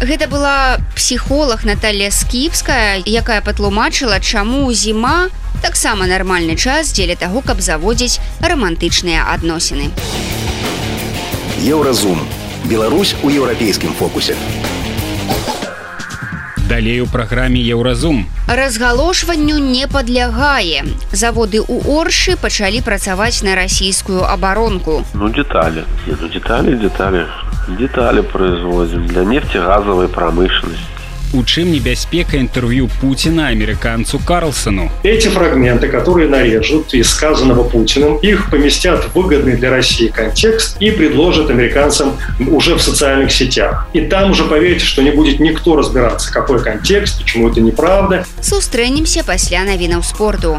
Гэта 0.00 0.26
была 0.26 0.78
псіхолог 0.96 1.64
Наталья 1.64 2.10
скіпская, 2.10 3.02
якая 3.06 3.40
патлумачыла, 3.40 4.18
чаму 4.20 4.72
зіма 4.72 5.30
таксама 5.62 6.06
нармальны 6.06 6.56
час 6.56 6.92
дзеля 6.92 7.16
таго, 7.16 7.40
каб 7.40 7.60
заводзіць 7.60 8.20
рамантычныя 8.40 9.24
адносіны. 9.32 9.90
Еўразум. 11.62 12.20
Беларусь 12.64 13.14
у 13.22 13.30
еўрапейскім 13.30 13.92
фокусе. 13.94 14.36
Далей 16.69 17.01
у 17.01 17.07
праграме 17.07 17.59
Еўразум. 17.59 18.27
Разгалошванню 18.47 19.57
не 19.57 19.87
падлягае. 19.87 20.83
Заводы 21.11 21.59
ў 21.59 21.81
Оршы 21.87 22.37
пачалі 22.37 22.81
працаваць 22.81 23.41
на 23.41 23.55
расійскую 23.55 24.21
абаронку. 24.21 25.03
Ну 25.13 25.29
деталі, 25.29 25.83
ну, 26.07 26.27
деталі, 26.27 26.75
деталі 26.75 27.25
детали 27.67 28.21
производим 28.21 29.07
для 29.07 29.23
нефтегазовой 29.23 30.07
промышленности. 30.07 30.99
У 31.33 31.43
чым 31.43 31.71
небяспека 31.71 32.37
інтэрв'ю 32.37 32.89
Пуціна 33.01 33.49
амерыканцу 33.53 34.17
Карлсону. 34.17 34.89
Эти 35.03 35.27
фрагменты, 35.27 35.87
которые 35.87 36.27
нарежут 36.27 36.93
из 36.95 37.09
сказанного 37.09 37.63
Путиным, 37.63 38.17
их 38.17 38.49
поместят 38.49 39.03
в 39.03 39.13
выгодный 39.13 39.55
для 39.55 39.69
России 39.69 40.07
контекст 40.07 40.77
и 40.79 40.89
предложат 40.89 41.51
американцам 41.51 42.17
уже 42.49 42.73
в 42.73 42.81
социальных 42.81 43.31
сетях. 43.31 43.87
И 43.93 44.01
там 44.01 44.31
уже 44.31 44.45
поверьте, 44.45 44.83
что 44.83 45.03
не 45.03 45.11
будет 45.11 45.39
никто 45.39 45.75
разбираться, 45.75 46.33
какой 46.33 46.63
контекст, 46.63 47.21
почему 47.21 47.49
это 47.49 47.61
неправда. 47.61 48.25
Сустрэнемся 48.41 49.23
пасля 49.23 49.63
навінаў 49.65 50.01
спорту. 50.01 50.57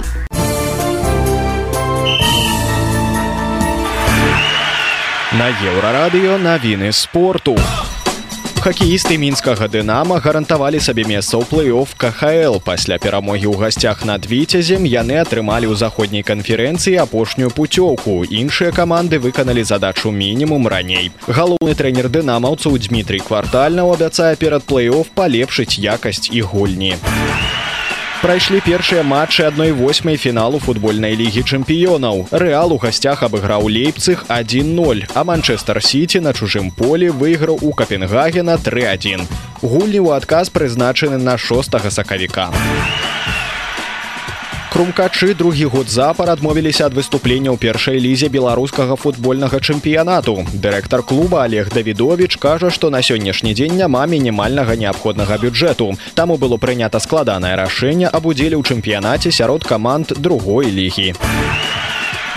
На 5.33 5.49
еўрарадыё 5.49 6.39
навіны 6.39 6.93
спорту. 6.93 7.57
Хакеісты 8.66 9.20
мінскага 9.22 9.68
дынама 9.70 10.16
гарантавалі 10.18 10.80
сабе 10.82 11.04
месца 11.06 11.38
ў 11.38 11.46
плэй-офф 11.46 11.92
КХл. 12.02 12.58
Пасля 12.66 12.98
перамогі 12.98 13.46
ў 13.46 13.62
гасцях 13.62 14.02
над 14.10 14.26
віцязем 14.26 14.90
яны 14.90 15.22
атрымалі 15.22 15.70
ў 15.70 15.78
заходняй 15.78 16.26
канферэнцыі 16.26 16.98
апошнюю 17.06 17.54
пуцёўку. 17.54 18.26
Іншыя 18.26 18.74
каманды 18.74 19.22
выканалі 19.22 19.62
задачу 19.62 20.10
мінімум 20.10 20.66
раней. 20.66 21.14
Галоўны 21.30 21.78
трэнер 21.78 22.10
дынамаўцаў 22.10 22.82
Дмітрий 22.90 23.22
квартальнаў 23.22 23.94
абяцае 23.94 24.34
перад 24.34 24.66
плэй-офф 24.66 25.14
палепшыць 25.14 25.78
якасць 25.78 26.34
і 26.34 26.42
гульні. 26.42 26.98
Прайшлі 28.25 28.61
першыя 28.61 29.03
матчы 29.03 29.49
адной 29.49 29.73
восьмай 29.73 30.17
фіналу 30.21 30.61
футбольнай 30.61 31.17
лігі 31.17 31.41
чэмпіёнаў. 31.41 32.29
Рэал 32.31 32.77
у 32.77 32.79
гасцях 32.79 33.23
абыграў 33.25 33.65
лейпцых 33.65 34.29
1-0, 34.29 35.09
а 35.15 35.25
Манчестер 35.25 35.81
Сіці 35.81 36.21
на 36.21 36.37
чужым 36.37 36.71
полі 36.71 37.09
выйграў 37.09 37.59
у 37.65 37.73
Капенгагена 37.73 38.61
3-1. 38.61 39.25
Гульні 39.65 40.05
ў 40.05 40.21
адказ 40.21 40.53
прызначаны 40.53 41.17
на 41.17 41.39
6 41.39 41.81
сакавіка. 41.89 42.53
Крумкачы 44.75 45.35
другі 45.35 45.65
год 45.65 45.91
запар 45.91 46.31
адмовіліся 46.31 46.87
ад 46.87 46.95
выступлення 46.95 47.51
ў 47.51 47.59
першай 47.59 47.99
лізе 47.99 48.31
беларускага 48.31 48.97
футбольнага 48.97 49.59
чэмпіянату. 49.59 50.47
Дырэктар 50.55 51.03
клуба 51.03 51.43
Олег 51.45 51.69
Давідович 51.75 52.39
кажа, 52.39 52.71
што 52.71 52.91
на 52.91 53.03
сённяшні 53.03 53.53
дзень 53.53 53.77
няма 53.77 54.07
мінімальнага 54.07 54.79
неабходнага 54.79 55.39
бюджэту. 55.43 55.99
Таму 56.15 56.39
было 56.39 56.57
прынята 56.57 57.03
складанае 57.03 57.59
рашэнне 57.59 58.09
аб 58.09 58.27
удзеле 58.31 58.57
ў 58.57 58.63
чэмпіянаце 58.63 59.35
сярод 59.35 59.67
каманд 59.67 60.15
другой 60.17 60.71
лігі. 60.71 61.15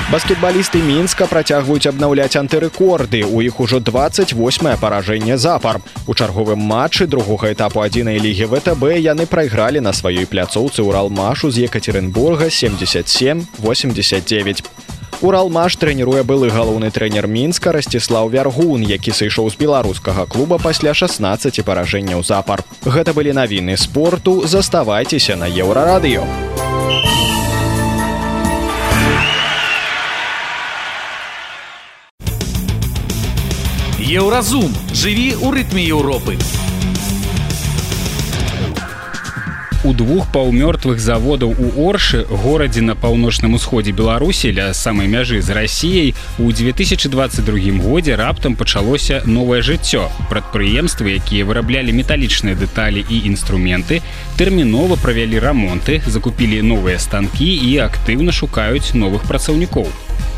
Баскетбалісты 0.09 0.81
мінска 0.81 1.27
працягваюць 1.29 1.85
абнаўляць 1.91 2.41
антырэкорды. 2.41 3.21
У 3.29 3.45
іх 3.45 3.61
ужо 3.61 3.77
28 3.81 4.77
паражэнне 4.81 5.37
запар. 5.37 5.81
У 6.07 6.15
чарговым 6.15 6.59
матчы 6.59 7.07
другога 7.07 7.53
этапу 7.53 7.81
адзінай 7.85 8.17
лігі 8.17 8.47
ВТБ 8.55 8.97
яны 9.05 9.27
прайгралі 9.27 9.81
на 9.85 9.93
сваёй 9.93 10.25
пляцоўцы 10.25 10.81
ўралмашу 10.81 11.51
з 11.51 11.69
Екатеринбурга 11.69 12.49
77-89. 12.49 14.65
Уралмаш 15.21 15.77
трэніруе 15.77 16.23
былы 16.23 16.49
галоўны 16.49 16.91
трэнер 16.95 17.27
мінска 17.27 17.73
расціслаў 17.75 18.31
вяргун, 18.31 18.87
які 18.87 19.11
сышоў 19.11 19.51
з 19.51 19.59
беларускага 19.59 20.31
клуба 20.31 20.63
пасля 20.63 20.95
16 20.95 21.67
паражэнняў 21.67 22.23
запар. 22.23 22.63
Гэта 22.87 23.13
былі 23.13 23.35
навіны 23.35 23.77
спорту, 23.77 24.47
заставайцеся 24.47 25.35
на 25.35 25.51
еўрарадыё. 25.51 26.23
Еўразум 34.08 34.72
жыві 34.92 35.34
ў 35.40 35.48
рытме 35.52 35.84
Еўропы. 35.88 36.38
У 39.89 39.95
двух 39.95 40.27
паўмёртвых 40.33 40.99
заводаў 41.01 41.55
у 41.57 41.89
Оршы, 41.89 42.27
горадзе 42.29 42.83
на 42.83 42.95
паўночным 42.95 43.55
усходзе 43.57 43.93
Беларусі 43.97 44.51
ля 44.53 44.67
самай 44.77 45.09
мяжы 45.09 45.41
з 45.41 45.55
рассіяй 45.57 46.13
у 46.37 46.53
2022 46.53 47.81
годзе 47.81 48.17
раптам 48.21 48.55
пачалося 48.55 49.23
новае 49.25 49.63
жыццё. 49.63 50.11
Прадпрыемствы, 50.29 51.17
якія 51.17 51.49
выраблялі 51.49 51.97
металічныя 51.97 52.53
дэталі 52.53 53.01
і 53.09 53.23
інструменты, 53.33 54.03
тэрмінова 54.37 55.01
правялі 55.01 55.41
рамонты, 55.41 56.03
закупілі 56.05 56.61
новыя 56.61 56.99
станкі 57.01 57.49
і 57.49 57.81
актыўна 57.89 58.29
шукаюць 58.29 58.93
новых 58.93 59.25
працаўнікоў. 59.25 59.89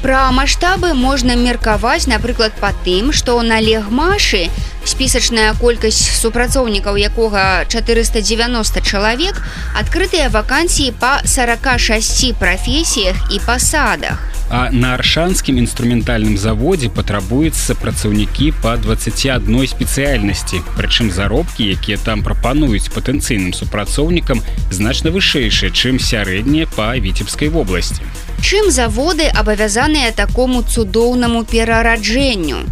Пра 0.01 0.31
маштабы 0.33 0.95
можна 0.95 1.35
меркаваць, 1.35 2.07
напрыклад, 2.07 2.55
па 2.61 2.71
тым, 2.87 3.11
што 3.13 3.43
на 3.43 3.59
легмашы 3.59 4.47
спісачная 4.85 5.53
колькасць 5.61 6.01
супрацоўнікаў 6.21 6.97
якога 6.97 7.65
490 7.69 8.81
чалавек 8.81 9.43
адкрытыя 9.77 10.29
вакансіі 10.33 10.93
па 11.01 11.21
46 11.25 12.35
прафесіях 12.41 13.17
і 13.33 13.41
пасадах. 13.47 14.31
А 14.51 14.69
на 14.73 14.95
аршанскім 14.95 15.63
інструментальным 15.63 16.35
заводзе 16.35 16.91
патрабуецца 16.91 17.77
працаўнікі 17.79 18.51
па 18.63 18.75
21 18.83 19.47
спецыяльнасці. 19.71 20.59
Прычым 20.75 21.13
заробкі, 21.15 21.71
якія 21.71 21.99
там 22.03 22.27
прапануюць 22.27 22.91
патэнцыйным 22.91 23.55
супрацоўнікам 23.55 24.43
значна 24.75 25.15
вышэйшыя, 25.15 25.71
чым 25.71 26.03
сярэднія 26.03 26.67
па 26.75 26.99
віцебскай 26.99 27.47
вобласці. 27.47 28.03
Чым 28.43 28.75
заводы 28.75 29.31
абавязаныя 29.31 30.11
такому 30.11 30.67
цудоўнаму 30.67 31.47
перараджэнню? 31.47 32.67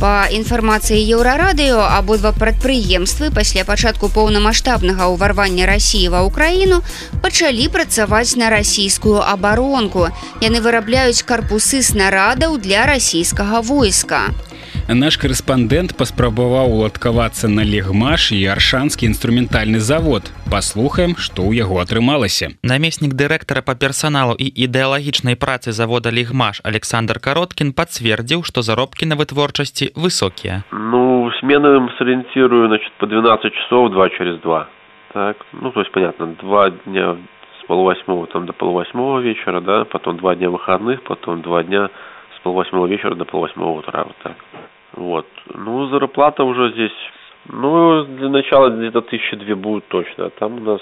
Па 0.00 0.26
інфармацыі 0.26 0.98
еўрарадыё 1.16 1.78
абодва 1.78 2.32
прадпрыемствы 2.34 3.30
пасля 3.34 3.64
пачатку 3.64 4.10
поўнамасштабнага 4.10 5.06
ўварвання 5.14 5.68
рассіі 5.70 6.10
ва 6.14 6.24
ўкраіну 6.26 6.82
пачалі 7.22 7.68
працаваць 7.70 8.34
на 8.36 8.50
расійскую 8.50 9.22
абаронку. 9.22 10.10
Яны 10.42 10.58
вырабляюць 10.60 11.22
карпусы 11.22 11.82
снарадаў 11.82 12.58
для 12.58 12.86
расійскага 12.90 13.62
войска. 13.62 14.34
Наш 14.89 15.17
корэспандэнт 15.21 15.93
паспрабаваў 15.97 16.73
уладкавацца 16.79 17.47
на 17.47 17.61
легмаш 17.61 18.31
і 18.33 18.39
аршанскі 18.49 19.05
інструментальны 19.05 19.79
завод. 19.79 20.31
Паслухаем, 20.49 21.13
што 21.15 21.45
ў 21.45 21.61
яго 21.61 21.77
атрымалася. 21.83 22.49
Намеснік 22.63 23.13
дырэктара 23.13 23.61
па 23.61 23.77
персаналу 23.77 24.33
і 24.33 24.49
ідэалагічнай 24.49 25.37
працы 25.37 25.71
завода 25.71 26.09
легмаш 26.09 26.61
Александр 26.63 27.19
Кароткін 27.21 27.73
пацвердзіў, 27.77 28.43
што 28.43 28.65
заробкі 28.65 29.05
на 29.05 29.15
вытворчасці 29.15 29.93
высокія. 29.93 30.65
Ну, 30.71 31.29
смены 31.39 31.89
сориентирую, 31.97 32.67
значит, 32.67 32.91
по 32.97 33.05
12 33.05 33.53
часов, 33.53 33.91
2 33.91 34.09
через 34.17 34.41
2. 34.41 34.67
Так, 35.13 35.37
ну, 35.53 35.71
то 35.71 35.79
есть, 35.79 35.91
понятно, 35.91 36.35
два 36.41 36.69
дня 36.69 37.17
с 37.61 37.65
полувосьмого 37.67 38.27
там 38.27 38.45
до 38.45 38.53
полувосьмого 38.53 39.19
вечера, 39.19 39.59
да, 39.59 39.85
потом 39.85 40.17
два 40.17 40.35
дня 40.35 40.49
выходных, 40.49 41.01
потом 41.03 41.41
два 41.41 41.63
дня 41.63 41.89
с 42.35 42.39
полвосьмого 42.43 42.85
вечера 42.85 43.15
до 43.15 43.25
полвосьмого 43.25 43.79
утра, 43.79 44.03
вот 44.03 44.15
так. 44.23 44.35
Вот. 44.96 45.26
Ну, 45.54 45.86
зарплата 45.88 46.44
уже 46.44 46.72
здесь, 46.72 46.92
ну, 47.48 48.04
для 48.04 48.28
начала 48.28 48.70
где-то 48.70 49.02
тысячи 49.02 49.36
две 49.36 49.54
будет 49.54 49.86
точно. 49.88 50.30
Там 50.30 50.56
у 50.56 50.60
нас, 50.60 50.80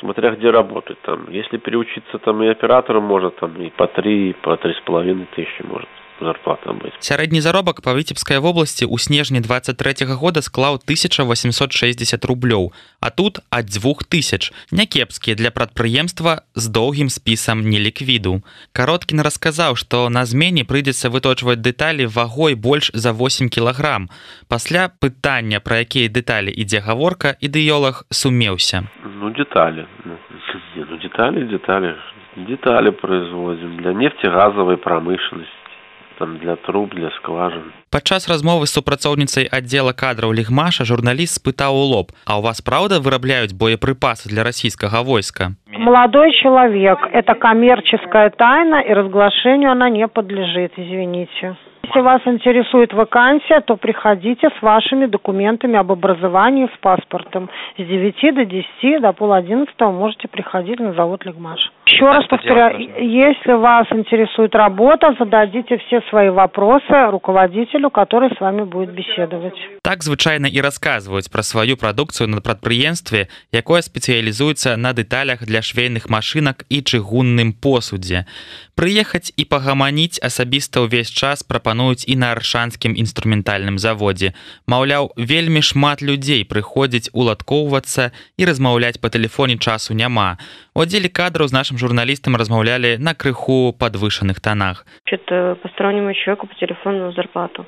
смотря 0.00 0.30
где 0.32 0.50
работать, 0.50 1.00
там, 1.02 1.30
если 1.30 1.58
переучиться 1.58 2.18
там 2.18 2.42
и 2.42 2.48
оператором 2.48 3.04
можно, 3.04 3.30
там, 3.30 3.54
и 3.56 3.70
по 3.70 3.86
три, 3.86 4.30
и 4.30 4.32
по 4.32 4.56
три 4.56 4.74
с 4.74 4.80
половиной 4.80 5.26
тысячи 5.34 5.62
может 5.62 5.88
зарплата 6.21 6.73
быць. 6.73 6.93
Сярэдні 6.99 7.41
заробак 7.41 7.81
па 7.85 7.93
віцебскай 7.93 8.39
вобласці 8.41 8.85
ў 8.85 8.97
снежні 8.97 9.39
23 9.41 10.05
-го 10.05 10.15
года 10.15 10.41
склаў 10.41 10.79
1860 10.81 12.25
рублёў, 12.25 12.73
а 12.99 13.09
тут 13.09 13.39
ад 13.49 13.65
дзвюх 13.65 14.03
тысяч 14.03 14.51
някепскія 14.71 15.35
для 15.35 15.49
прадпрыемства 15.51 16.41
з 16.55 16.65
доўгім 16.67 17.09
спісам 17.09 17.61
неліквіду. 17.61 18.41
Кароткін 18.73 19.21
расказаў, 19.21 19.75
што 19.75 20.09
на 20.09 20.25
змене 20.25 20.63
прыйдзецца 20.63 21.09
выточваць 21.09 21.61
дэталі 21.61 22.05
вагой 22.05 22.55
больш 22.55 22.91
за 22.93 23.11
8 23.11 23.49
кілаграм. 23.49 24.09
Пасля 24.47 24.89
пытання, 25.01 25.59
пра 25.59 25.85
якія 25.85 26.09
дэталі 26.09 26.51
ідзе 26.51 26.79
гаворка, 26.79 27.35
ідэолог 27.41 28.05
сумеўся. 28.09 28.87
Ну, 29.03 29.29
детали. 29.29 29.85
Ну, 30.05 30.17
ну 30.75 30.97
детали, 30.97 31.45
детали. 31.45 31.95
Детали 32.37 32.91
производим 32.91 33.77
для 33.77 33.93
нефтегазовой 33.93 34.77
промышленности 34.77 35.60
там 36.21 36.37
для 36.37 36.55
труб 36.55 36.93
для 36.95 37.09
скважин 37.17 37.71
падчас 37.89 38.27
размовы 38.29 38.65
з 38.65 38.73
супрацоўніцай 38.77 39.47
аддзела 39.51 39.93
кадраў 39.93 40.33
лігмаша 40.33 40.85
журналіст 40.85 41.39
спытаў 41.39 41.77
у 41.77 41.85
лоб 41.93 42.11
а 42.25 42.39
у 42.39 42.41
вас 42.41 42.61
праўда 42.61 42.99
вырабляюць 42.99 43.53
боепрыпасы 43.53 44.29
для 44.29 44.43
расійскага 44.43 45.03
войска 45.03 45.53
молодой 45.71 46.33
человек 46.41 46.99
это 47.13 47.35
коммерческая 47.35 48.29
тайна 48.29 48.81
и 48.81 48.93
разглашению 48.93 49.71
она 49.71 49.89
не 49.89 50.07
подлежит 50.07 50.73
извините 50.77 51.55
Если 51.87 52.01
вас 52.01 52.21
интересует 52.25 52.93
вакансия, 52.93 53.61
то 53.61 53.77
приходите 53.77 54.49
с 54.49 54.61
вашими 54.61 55.05
документами 55.05 55.77
об 55.77 55.91
образовании 55.91 56.67
с 56.67 56.77
паспортом. 56.79 57.49
С 57.77 57.81
9 57.81 58.35
до 58.35 58.45
10, 58.45 59.01
до 59.01 59.13
пол 59.13 59.31
одиннадцатого 59.31 59.91
можете 59.91 60.27
приходить 60.27 60.79
на 60.79 60.93
завод 60.93 61.25
Лигмаш. 61.25 61.59
Еще 61.87 62.05
раз 62.05 62.25
повторяю, 62.27 62.77
если 62.99 63.53
вас 63.53 63.87
интересует 63.91 64.53
работа, 64.53 65.15
зададите 65.17 65.77
все 65.77 66.01
свои 66.09 66.29
вопросы 66.29 67.09
руководителю, 67.09 67.89
который 67.89 68.35
с 68.35 68.39
вами 68.41 68.63
будет 68.63 68.91
беседовать. 68.93 69.55
Так 69.81 70.03
звычайна 70.03 70.51
і 70.51 70.59
расказваюць 70.61 71.31
пра 71.31 71.43
сваю 71.43 71.77
прадукцыю 71.77 72.27
на 72.27 72.41
прадпрыемстве, 72.41 73.29
якое 73.53 73.81
спецыялізуецца 73.81 74.75
на 74.75 74.91
дэталях 74.91 75.47
для 75.47 75.61
швейных 75.61 76.09
машынак 76.09 76.65
і 76.67 76.83
чыгунным 76.83 77.53
посудзе. 77.53 78.27
Прыехаць 78.75 79.33
і 79.35 79.45
пагаманіць 79.45 80.21
асабіста 80.23 80.85
ўвесь 80.85 81.11
час 81.11 81.43
прапануюць 81.43 82.05
і 82.07 82.15
на 82.21 82.31
аршанскім 82.35 82.93
інструментальным 82.93 83.77
заводзе. 83.77 84.33
Маўляў, 84.67 85.11
вельмі 85.17 85.61
шмат 85.61 86.01
людзей 86.01 86.45
прыходзіць 86.45 87.11
уладкоўвацца 87.13 88.11
і 88.37 88.45
размаўляць 88.45 89.01
па 89.01 89.09
тэлефоне 89.09 89.57
часу 89.57 89.93
няма. 89.93 90.37
У 90.75 90.81
аддзеле 90.85 91.09
кадраў 91.09 91.47
з 91.47 91.57
нашым 91.57 91.77
журналістам 91.77 92.35
размаўлялі 92.35 92.97
на 92.97 93.13
крыху 93.13 93.73
падвышаных 93.73 94.39
тонах. 94.39 94.85
Что-то 95.05 95.57
постороннему 95.63 96.13
человеку 96.13 96.47
по 96.47 96.55
телефону 96.55 97.07
на 97.07 97.11
зарплату. 97.11 97.65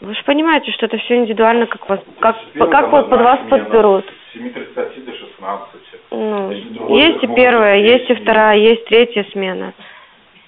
Вы 0.00 0.14
же 0.14 0.22
понимаете, 0.24 0.72
что 0.72 0.86
это 0.86 0.98
все 0.98 1.16
индивидуально, 1.16 1.66
как 1.66 1.88
вас, 1.88 2.00
как, 2.20 2.36
как 2.70 2.92
вот 2.92 3.08
под 3.08 3.20
вас 3.20 3.40
подберут. 3.48 4.04
7.30 4.34 5.04
до 5.06 5.12
16. 5.12 5.86
Ну, 6.10 6.50
есть 6.50 7.22
и 7.22 7.26
первая, 7.28 7.78
есть 7.80 8.10
и 8.10 8.14
вторая, 8.14 8.58
есть 8.58 8.84
третья 8.86 9.24
смена. 9.32 9.72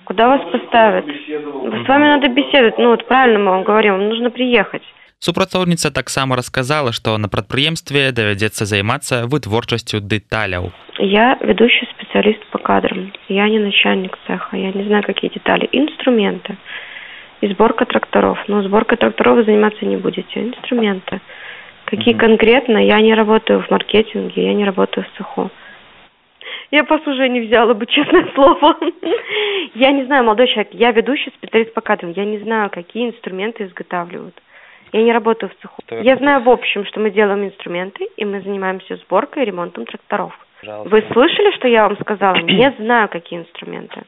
Куда 0.04 0.28
вас 0.28 0.40
поставят? 0.50 1.04
С 1.04 1.88
вами 1.88 2.04
надо 2.04 2.28
беседовать. 2.28 2.78
Ну, 2.78 2.90
вот 2.90 3.06
правильно 3.06 3.38
мы 3.38 3.50
вам 3.50 3.62
говорим, 3.62 3.92
вам 3.94 4.08
нужно 4.08 4.30
приехать. 4.30 4.82
Супрацоўніца 5.20 5.90
таксама 5.90 6.37
расказала, 6.37 6.92
што 6.92 7.18
на 7.18 7.28
прадпрыемстве 7.28 8.12
давядзецца 8.14 8.64
займацца 8.70 9.26
вытворчасцю 9.26 9.99
дэталяў. 10.00 10.70
Я 10.99 11.37
ведущий 11.40 11.88
специалист 11.90 12.44
по 12.52 12.58
кадрам. 12.58 13.12
Я 13.28 13.49
не 13.49 13.58
начальник 13.58 14.16
цеха. 14.26 14.56
Я 14.56 14.70
не 14.70 14.85
знаю, 14.85 15.02
какие 15.02 15.30
детали. 15.30 15.68
Инструменты. 15.73 16.56
И 17.40 17.49
сборка 17.49 17.85
тракторов. 17.85 18.38
Но 18.47 18.62
сборкой 18.62 18.99
тракторов 18.99 19.37
вы 19.37 19.44
заниматься 19.44 19.85
не 19.85 19.97
будете. 19.97 20.40
Инструменты. 20.40 21.20
Какие 21.87 22.14
угу. 22.14 22.20
конкретно? 22.20 22.78
Я 22.78 23.00
не 23.00 23.14
работаю 23.14 23.62
в 23.62 23.70
маркетинге, 23.70 24.47
я 24.47 24.54
не 24.54 24.64
работаю 24.64 25.04
в 25.04 25.16
цеху. 25.16 25.50
Я 26.74 26.84
вас 26.86 27.06
уже 27.06 27.30
не 27.30 27.42
взяла 27.42 27.75
бы, 27.75 27.86
честное 27.88 28.27
слово. 28.34 28.75
Я 29.75 29.92
не 29.92 30.06
знаю, 30.06 30.24
молодой 30.24 30.48
человек, 30.48 30.74
я 30.74 30.92
ведущий 30.92 31.30
специалист 31.38 31.72
по 31.72 31.82
кадрам. 31.82 32.12
Я 32.13 32.25
не 32.25 32.39
знаю, 32.39 32.72
какие 32.72 33.10
инструменты 33.10 33.65
изготавливают. 33.65 34.34
Я 34.92 35.03
не 35.03 35.13
работаю 35.13 35.51
в 35.51 35.62
цеху. 35.62 35.75
Я 36.01 36.15
знаю 36.15 36.42
в 36.42 36.50
общем, 36.50 36.84
что 36.86 37.00
мы 37.00 37.12
делаем 37.12 37.46
инструменты, 37.46 38.08
и 38.18 38.25
мы 38.25 38.42
занимаемся 38.42 38.96
сборкой 38.96 39.44
и 39.44 39.46
ремонтом 39.46 39.86
тракторов. 39.86 40.34
Пожалуйста. 40.62 40.89
Вы 40.89 41.03
слышали, 41.13 41.56
что 41.58 41.68
я 41.68 41.88
вам 41.88 41.96
сказала? 42.00 42.36
Не 42.42 42.72
знаю, 42.80 43.08
какие 43.08 43.42
инструменты. 43.42 44.01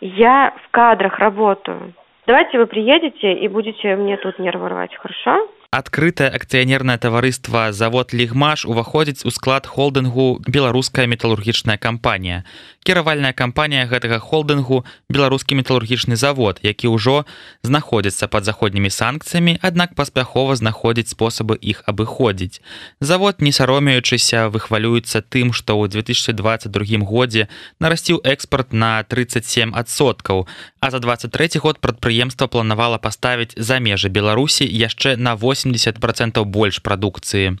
Я 0.00 0.52
в 0.64 0.70
кадрах 0.72 1.16
работаю. 1.20 1.92
Давайте 2.26 2.58
вы 2.58 2.66
приедете 2.66 3.34
и 3.34 3.46
будете 3.46 3.94
мне 3.94 4.16
тут 4.16 4.40
нервы 4.40 4.68
рвать, 4.68 4.96
хорошо? 4.96 5.48
Адкрытае 5.70 6.26
акцыянернае 6.34 6.98
таварыства 6.98 7.70
завод 7.70 8.10
лігмаш 8.10 8.64
уваходзіць 8.66 9.22
у 9.22 9.30
склад 9.30 9.70
холдынгу 9.70 10.42
беларуская 10.42 11.06
металургічная 11.06 11.78
кампанія. 11.78 12.42
Кіравальная 12.82 13.30
кампанія 13.30 13.86
гэтага 13.86 14.18
холдынгу 14.18 14.82
беларускі 15.06 15.54
металургічны 15.54 16.18
завод, 16.18 16.58
які 16.66 16.90
ўжо 16.90 17.22
знаходзіцца 17.62 18.26
пад 18.26 18.50
заходнімі 18.50 18.90
санкцыямі, 18.90 19.62
аднак 19.62 19.94
паспяхова 19.94 20.58
знаходзіць 20.58 21.14
спосабы 21.14 21.54
іх 21.62 21.86
абыходзіць. 21.86 22.58
Завод, 22.98 23.38
не 23.38 23.54
саромеючыся, 23.54 24.50
выхвалюецца 24.50 25.22
тым, 25.22 25.54
што 25.54 25.78
ў 25.78 25.86
2022 25.86 27.06
годзе 27.06 27.46
нарасціў 27.78 28.18
экспорт 28.26 28.74
на 28.74 29.06
37соткаў, 29.06 30.50
а 30.80 30.90
за 30.90 30.98
23 30.98 31.60
год 31.60 31.78
прадпрыемства 31.78 32.46
планавала 32.46 32.98
паставіць 32.98 33.54
за 33.56 33.78
межы 33.78 34.08
Беларусі 34.08 34.64
яшчэ 34.64 35.16
на 35.16 35.36
8 35.36 35.60
80% 35.70 36.44
больш 36.44 36.80
прадукцыі. 36.80 37.58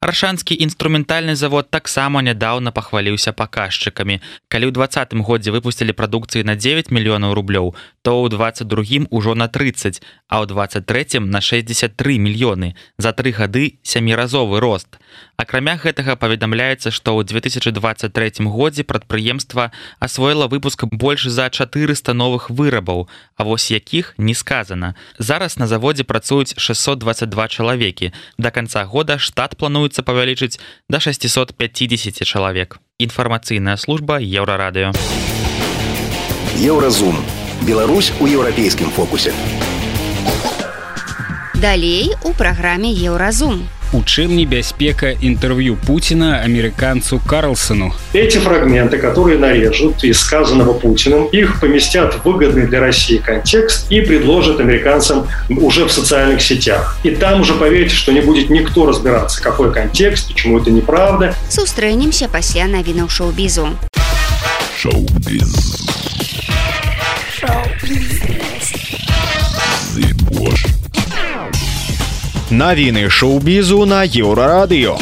Аршанскі 0.00 0.52
інструментальны 0.60 1.34
завод 1.34 1.70
таксама 1.70 2.20
нядаўна 2.20 2.72
пахваліўся 2.76 3.32
паказчыкамі. 3.32 4.20
Калі 4.52 4.68
ў 4.68 4.72
двадцатым 4.76 5.24
годзе 5.24 5.48
выпусцілі 5.48 5.96
прадукцыі 5.96 6.44
на 6.44 6.60
9 6.60 6.92
мільёнаў 6.92 7.32
рублёў, 7.32 7.72
то 8.04 8.20
ў 8.20 8.28
22 8.28 9.08
ўжо 9.08 9.32
на 9.32 9.48
30, 9.48 10.04
а 10.28 10.44
ў 10.44 10.46
23 10.52 11.24
на 11.24 11.40
63 11.40 12.20
мільёны. 12.20 12.76
За 13.00 13.16
тры 13.16 13.32
гады 13.32 13.80
сяміразовы 13.80 14.60
рост. 14.60 15.00
Акрамя 15.40 15.80
гэтага 15.80 16.12
паведамляецца, 16.20 16.92
што 16.92 17.16
ў 17.16 17.24
2023 17.24 18.44
годзе 18.44 18.84
прадпрыемства 18.84 19.72
асвоіла 20.04 20.52
выпуск 20.52 20.84
больш 20.92 21.24
за 21.32 21.48
400 21.48 22.12
новых 22.12 22.52
вырабаў, 22.52 23.08
а 23.40 23.44
вось 23.48 23.72
якіх 23.72 24.12
не 24.20 24.36
сказана. 24.36 24.94
Зараз 25.16 25.56
на 25.56 25.66
заводзе 25.66 26.04
працуюць 26.04 26.52
622 26.60 27.48
чалавекі. 27.48 28.12
Да 28.36 28.52
канца 28.52 28.84
года 28.84 29.16
штат 29.16 29.56
плануецца 29.56 30.04
павялічыць 30.04 30.60
да 30.92 31.00
650 31.00 32.20
чалавек. 32.20 32.76
Інфармацыйная 33.00 33.80
служба 33.80 34.20
еўрарадыё. 34.20 34.92
Еўразум. 36.60 37.16
Беларусь 37.61 38.11
у 38.19 38.27
еўрапейскім 38.27 38.89
фокусе. 38.89 39.33
Далей 41.55 42.15
у 42.23 42.31
праграме 42.33 42.89
Еўразум. 42.91 43.67
У 43.91 44.03
чым 44.03 44.35
небяспека 44.37 45.09
інтэрв'ю 45.11 45.75
Пуціна 45.75 46.41
амерыканцу 46.45 47.19
Карлсону. 47.25 47.91
Эти 48.13 48.37
фрагменты, 48.37 48.99
которые 48.99 49.39
нарежут 49.39 50.03
из 50.03 50.19
сказанного 50.19 50.73
Путиным, 50.73 51.25
их 51.25 51.59
поместят 51.59 52.13
в 52.13 52.23
выгодный 52.23 52.67
для 52.67 52.79
России 52.79 53.17
контекст 53.17 53.91
и 53.91 54.01
предложат 54.01 54.59
американцам 54.59 55.27
уже 55.49 55.85
в 55.85 55.91
социальных 55.91 56.41
сетях. 56.41 56.97
И 57.03 57.09
там 57.09 57.41
уже 57.41 57.55
поверьте, 57.55 57.95
что 57.95 58.11
не 58.11 58.21
будет 58.21 58.49
никто 58.49 58.85
разбираться, 58.85 59.41
какой 59.41 59.73
контекст, 59.73 60.27
почему 60.27 60.59
это 60.59 60.69
неправда. 60.69 61.35
Сустрэнемся 61.49 62.29
пасля 62.29 62.67
навінаў 62.67 63.09
шоу-бізу. 63.09 63.69
Шоу-біз. 64.77 65.82
Навіны 72.49 73.09
шоу-бізу 73.09 73.85
на 73.85 74.03
еўрарадыё. 74.03 74.97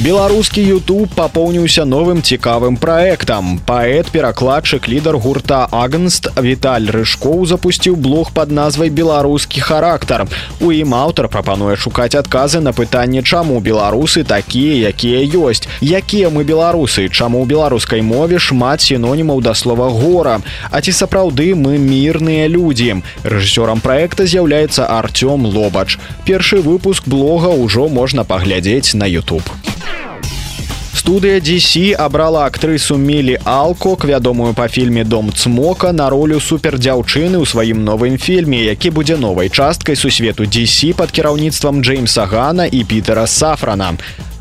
Беларускі 0.00 0.62
YouTube 0.64 1.12
папоўніўся 1.12 1.84
новым 1.84 2.22
цікавым 2.24 2.78
праектам. 2.80 3.60
Паэт, 3.68 4.08
перакладчык, 4.08 4.88
лідар 4.88 5.18
гурта 5.20 5.68
Агнст 5.68 6.30
Віталь 6.40 6.88
Рыжкоў 6.88 7.44
запусціў 7.44 7.98
блог 8.00 8.30
пад 8.32 8.48
назвай 8.48 8.88
беларускі 8.88 9.60
характар. 9.60 10.24
У 10.64 10.72
ім 10.72 10.96
аўтар 10.96 11.28
прапануе 11.28 11.76
шукаць 11.76 12.16
адказы 12.16 12.64
на 12.64 12.72
пытанне, 12.72 13.20
чаму 13.20 13.60
беларусы 13.60 14.24
такія, 14.24 14.88
якія 14.88 15.20
ёсць. 15.36 15.68
Якія 15.84 16.32
мы 16.32 16.48
беларусы, 16.48 17.12
чаму 17.12 17.44
ў 17.44 17.52
беларускай 17.52 18.00
мове 18.00 18.40
шмат 18.40 18.80
сінонімаў 18.80 19.44
да 19.44 19.52
слова 19.52 19.92
гора. 19.92 20.40
А 20.70 20.80
ці 20.80 20.96
сапраўды 20.96 21.52
мы 21.52 21.76
мірныя 21.76 22.48
людзі. 22.48 23.04
Рэжысёрам 23.20 23.84
праекта 23.84 24.24
з'яўляецца 24.24 24.88
Артём 24.88 25.44
Лобач. 25.44 26.00
Першы 26.24 26.64
выпуск 26.64 27.04
блога 27.04 27.52
ўжо 27.52 27.92
можна 27.92 28.24
паглядзець 28.24 28.96
на 28.96 29.04
YouTube. 29.04 29.44
Студыя 31.10 31.40
DC 31.40 31.90
абрала 31.92 32.46
актрысу 32.46 32.94
Мілі 32.94 33.40
Алкок, 33.44 34.04
вядомую 34.04 34.54
па 34.54 34.68
фільме 34.68 35.02
Дом 35.04 35.32
цмока 35.34 35.90
на 35.90 36.06
ролю 36.06 36.38
супердзяўчыны 36.38 37.34
ў 37.34 37.46
сваім 37.50 37.82
новым 37.82 38.14
фільме, 38.14 38.62
які 38.70 38.94
будзе 38.94 39.18
новай 39.18 39.50
часткай 39.50 39.96
сусвету 39.96 40.46
DC 40.46 40.94
пад 40.94 41.10
кіраўніцтвам 41.10 41.82
Джеймса 41.82 42.30
Гана 42.30 42.70
і 42.70 42.84
Пітера 42.84 43.26
Сафрана. 43.26 43.98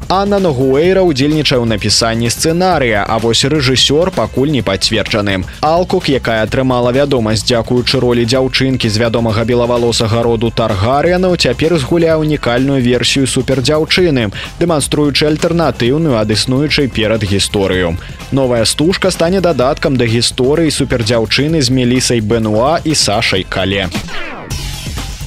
Анна 0.09 0.39
Нагуэйра 0.41 1.05
ўдзельнічае 1.05 1.61
ў 1.61 1.69
напісанні 1.69 2.33
сцэнарыя, 2.33 3.05
а 3.05 3.21
вось 3.21 3.45
рэжысёр 3.45 4.09
пакуль 4.09 4.49
не 4.49 4.65
пацверджаны. 4.65 5.45
Алкук, 5.61 6.09
якая 6.09 6.41
атрымала 6.49 6.89
вядомасць 6.89 7.45
дзякуючы 7.45 8.01
ролі 8.01 8.25
дзяўчынкі 8.25 8.89
з 8.89 8.97
вядомага 8.97 9.45
белавалосага 9.45 10.23
роду 10.25 10.49
таргарыянаў, 10.49 11.37
цяпер 11.37 11.77
згуляе 11.77 12.17
унікальную 12.17 12.81
версію 12.81 13.29
супердзяўчыны, 13.29 14.33
дэманструючы 14.57 15.29
альтэрнатыўную 15.29 16.17
ад 16.17 16.33
існуючай 16.33 16.89
перад 16.89 17.21
гісторыю. 17.21 17.93
Новая 18.33 18.65
стужка 18.65 19.13
стане 19.13 19.45
дадаткам 19.45 19.93
да 19.93 20.09
гісторыі 20.09 20.73
супердзяўчыны 20.73 21.61
з 21.61 21.69
мелісай 21.69 22.25
Бенуа 22.25 22.81
і 22.81 22.97
Сашай 22.97 23.45
Кале. 23.45 23.93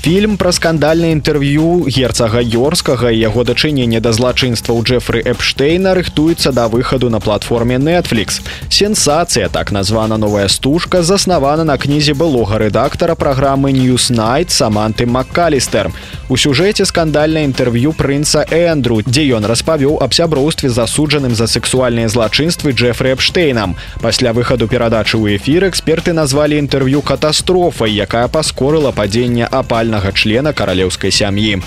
Фільм 0.08 0.38
пра 0.40 0.54
скандальнае 0.56 1.12
інтэрв'ю 1.12 1.84
герцага 1.92 2.40
Йорскага 2.40 3.12
і 3.12 3.20
яго 3.20 3.44
дачынення 3.44 4.00
да 4.00 4.14
злачынстваў 4.16 4.80
Джефры 4.88 5.20
Эпштейна 5.20 5.92
рыхтуецца 6.00 6.54
да 6.56 6.70
выхаду 6.72 7.10
на 7.10 7.20
платформе 7.20 7.76
Netflix. 7.76 8.40
Сенсацыя, 8.70 9.50
так 9.50 9.72
названа 9.76 10.16
новая 10.16 10.48
стужка, 10.48 11.04
заснавана 11.04 11.66
на 11.68 11.76
кнізе 11.78 12.14
былога 12.14 12.58
рэдактара 12.58 13.16
праграмы 13.16 13.74
Newsnight 13.76 14.48
Саманты 14.48 15.06
Маккалістер. 15.06 15.92
У 16.30 16.38
сюжэце 16.38 16.86
скандальнае 16.86 17.44
інтэрв'ю 17.44 17.92
прынца 17.92 18.48
Эндру, 18.48 19.02
дзе 19.04 19.28
ён 19.36 19.44
распавёў 19.44 20.00
аб 20.00 20.16
сяброўстве 20.16 20.70
засуджаным 20.70 21.36
за 21.36 21.48
сексуальныя 21.48 22.08
злачынствы 22.08 22.72
Джефры 22.72 23.12
Эпштейнам. 23.12 23.76
Пасля 24.00 24.32
выхаду 24.32 24.72
перадачы 24.72 25.20
ў 25.20 25.36
эфір 25.36 25.68
эксперты 25.68 26.14
назвалі 26.16 26.64
інтэрв'ю 26.64 27.02
катастрофай, 27.02 27.92
якая 27.92 28.28
паскорыла 28.32 28.96
падзенне 28.96 29.44
апальнага 29.93 30.13
члена 30.13 30.53
каралеўскай 30.53 31.11
сям'і. 31.13 31.61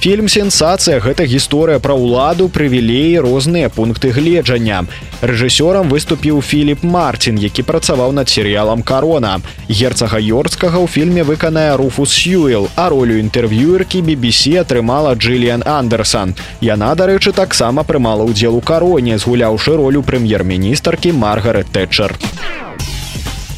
Фільм 0.00 0.28
сенсацыя 0.28 0.96
гэта 1.00 1.24
гісторыя 1.28 1.78
пра 1.78 1.92
ўладу 1.92 2.48
прывілеі 2.48 3.20
розныя 3.20 3.68
пункты 3.68 4.12
гледжання. 4.12 4.88
Рэжысёрам 5.20 5.92
выступіў 5.92 6.40
Філіп 6.40 6.84
Марцін, 6.84 7.36
які 7.36 7.62
працаваў 7.62 8.12
над 8.12 8.28
серыялам 8.28 8.82
карона. 8.82 9.40
Герцага 9.68 10.16
Йорцкага 10.16 10.80
ў 10.80 10.88
фільме 10.88 11.22
выканае 11.22 11.76
Руфус 11.76 12.16
Сьюэл, 12.16 12.68
а 12.76 12.88
ролю 12.88 13.20
інтэрв'юеркі 13.20 14.00
BBC 14.00 14.56
атрымала 14.56 15.12
Джиллиан 15.14 15.62
Андерсон. 15.68 16.32
Яна, 16.60 16.94
дарэчы, 16.96 17.32
таксама 17.32 17.84
прымала 17.84 18.24
ўдзел 18.24 18.56
у 18.56 18.64
кароне, 18.64 19.20
згуляўшы 19.20 19.76
ролю 19.76 20.00
прэм'ер-міністаркі 20.00 21.12
Маргарет 21.12 21.68
Тэтчер. 21.76 22.16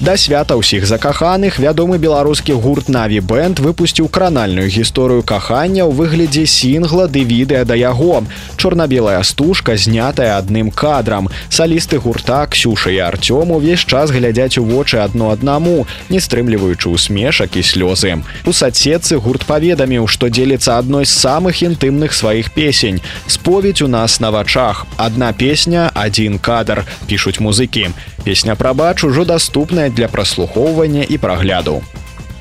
Да 0.01 0.13
свята 0.13 0.53
ўсіх 0.53 0.86
закаханых 0.86 1.58
вядомы 1.58 1.97
беларускі 1.97 2.53
гурт 2.62 2.86
Наві 2.86 3.17
Бэнд 3.25 3.58
выпусціў 3.58 4.06
кранальную 4.13 4.69
гісторыю 4.69 5.25
кахання 5.25 5.89
ў 5.89 5.91
выглядзе 5.97 6.45
сінгла 6.45 7.10
ды 7.10 7.25
відэа 7.25 7.65
да 7.65 7.73
яго. 7.73 8.21
Чорна-белая 8.62 9.17
стужка 9.25 9.73
знятая 9.73 10.38
адным 10.38 10.69
кадрам. 10.69 11.34
Салісты 11.49 11.97
гурта 11.97 12.45
Ксюша 12.45 12.93
і 12.93 13.01
Артём 13.10 13.58
увесь 13.58 13.82
час 13.89 14.13
глядзяць 14.13 14.62
у 14.62 14.69
вочы 14.69 15.01
адно 15.01 15.34
аднаму, 15.34 15.89
не 16.13 16.21
стрымліваючы 16.21 16.93
ўсмешак 16.93 17.58
і 17.58 17.65
слёзы. 17.65 18.21
У 18.45 18.53
садсетцы 18.53 19.17
гурт 19.17 19.49
паведаміў, 19.49 20.06
што 20.06 20.30
дзеліцца 20.30 20.77
адной 20.77 21.10
з 21.10 21.17
самых 21.17 21.65
інтымных 21.65 22.13
сваіх 22.13 22.53
песень. 22.53 23.01
Споведь 23.25 23.82
у 23.82 23.89
нас 23.89 24.21
на 24.21 24.30
вачах. 24.30 24.86
Адна 25.01 25.34
песня, 25.34 25.89
адзін 25.97 26.38
кадр, 26.38 26.86
пішуць 27.10 27.41
музыкі. 27.41 27.89
Песня 28.24 28.54
прабач 28.54 29.04
ужо 29.04 29.24
даступная 29.24 29.90
для 29.90 30.08
праслухоўвання 30.08 31.02
і 31.02 31.18
прагляду. 31.18 31.82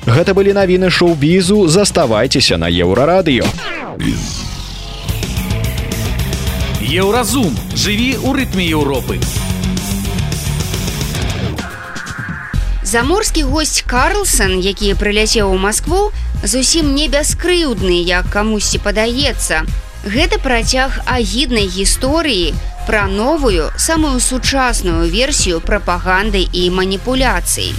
Гэта 0.06 0.34
былі 0.34 0.54
навіны 0.54 0.90
шоу-бізу, 0.90 1.68
заставайцеся 1.68 2.58
на 2.58 2.70
еўрарадыё. 2.70 3.46
Еўразум 6.82 7.50
жыві 7.74 8.14
ў 8.18 8.30
рытме 8.30 8.66
Еўропы. 8.66 9.18
Заморскі 12.82 13.42
госць 13.42 13.82
Карлсон, 13.82 14.60
які 14.60 14.94
прыляцеў 14.94 15.50
у 15.50 15.58
Маскву, 15.58 16.12
зусім 16.44 16.94
не 16.94 17.08
бяскрыўдны, 17.08 18.02
як 18.06 18.30
камусьці 18.30 18.78
падаецца. 18.78 19.66
Гэта 20.02 20.42
працяг 20.42 20.98
агіднай 21.06 21.70
гісторыі, 21.70 22.54
пра 22.86 23.06
новую 23.06 23.70
самую 23.78 24.18
сучасную 24.18 25.06
версію 25.06 25.60
прапаганды 25.62 26.42
і 26.42 26.70
маніпуляцый. 26.70 27.70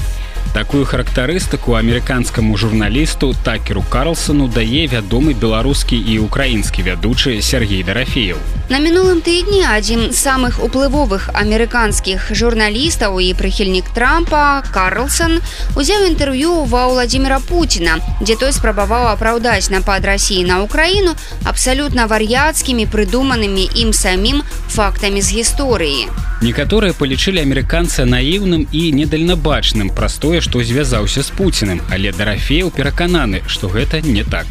Такую 0.54 0.86
характарыстыку 0.86 1.76
амерыканскаму 1.76 2.56
журналісту 2.56 3.36
такеру 3.44 3.84
Карлсону 3.84 4.48
дае 4.48 4.88
вядомы 4.88 5.34
беларускі 5.34 5.98
і 6.00 6.20
украінскі 6.20 6.84
вядучы 6.84 7.42
Сергей 7.42 7.84
Дарафеев. 7.84 8.38
На 8.73 8.77
мінулым 8.85 9.23
тыдні 9.25 9.63
адзін 9.65 10.13
з 10.13 10.19
самых 10.21 10.59
уплывовых 10.61 11.31
амерыканскіх 11.33 12.29
журналістаў 12.37 13.17
і 13.17 13.33
прыхільнік 13.33 13.89
Трампа 13.97 14.61
Карлсон 14.69 15.41
узяў 15.73 16.05
інтэрв'ю 16.05 16.69
ва 16.69 16.85
Владимира 16.93 17.41
Путина, 17.41 17.97
дзе 18.21 18.37
той 18.37 18.53
спрабаваў 18.53 19.09
апраўдаць 19.09 19.73
напад 19.73 20.05
рассіі 20.05 20.45
на 20.45 20.61
ўкраіну 20.69 21.17
абсалютна 21.49 22.05
вар'яцкімі 22.13 22.85
прыдуманымі 22.93 23.65
ім 23.73 23.97
самім 23.97 24.45
фактамі 24.69 25.25
з 25.25 25.41
гісторыі. 25.41 26.13
Некаторыя 26.45 26.93
палічылі 26.93 27.41
амерыканца 27.41 28.05
наіўным 28.05 28.69
і 28.69 28.83
недальнабачным 28.93 29.89
праз 29.97 30.21
тое, 30.21 30.45
што 30.45 30.61
звязаўся 30.61 31.25
з 31.25 31.33
пуціным, 31.33 31.81
але 31.89 32.13
дарафеў 32.13 32.69
перакананы, 32.69 33.41
што 33.49 33.73
гэта 33.73 34.05
не 34.05 34.29
так. 34.29 34.45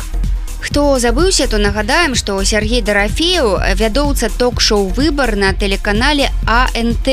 Хто 0.62 1.00
забыўся, 1.00 1.48
то 1.48 1.58
нагадаем, 1.58 2.14
што 2.16 2.44
Сергей 2.44 2.82
Дарафеў 2.82 3.58
вядоўца 3.80 4.30
ток-шоу 4.30 4.88
выбар 4.90 5.36
на 5.36 5.54
тэлеканале 5.54 6.30
АНТ. 6.46 7.08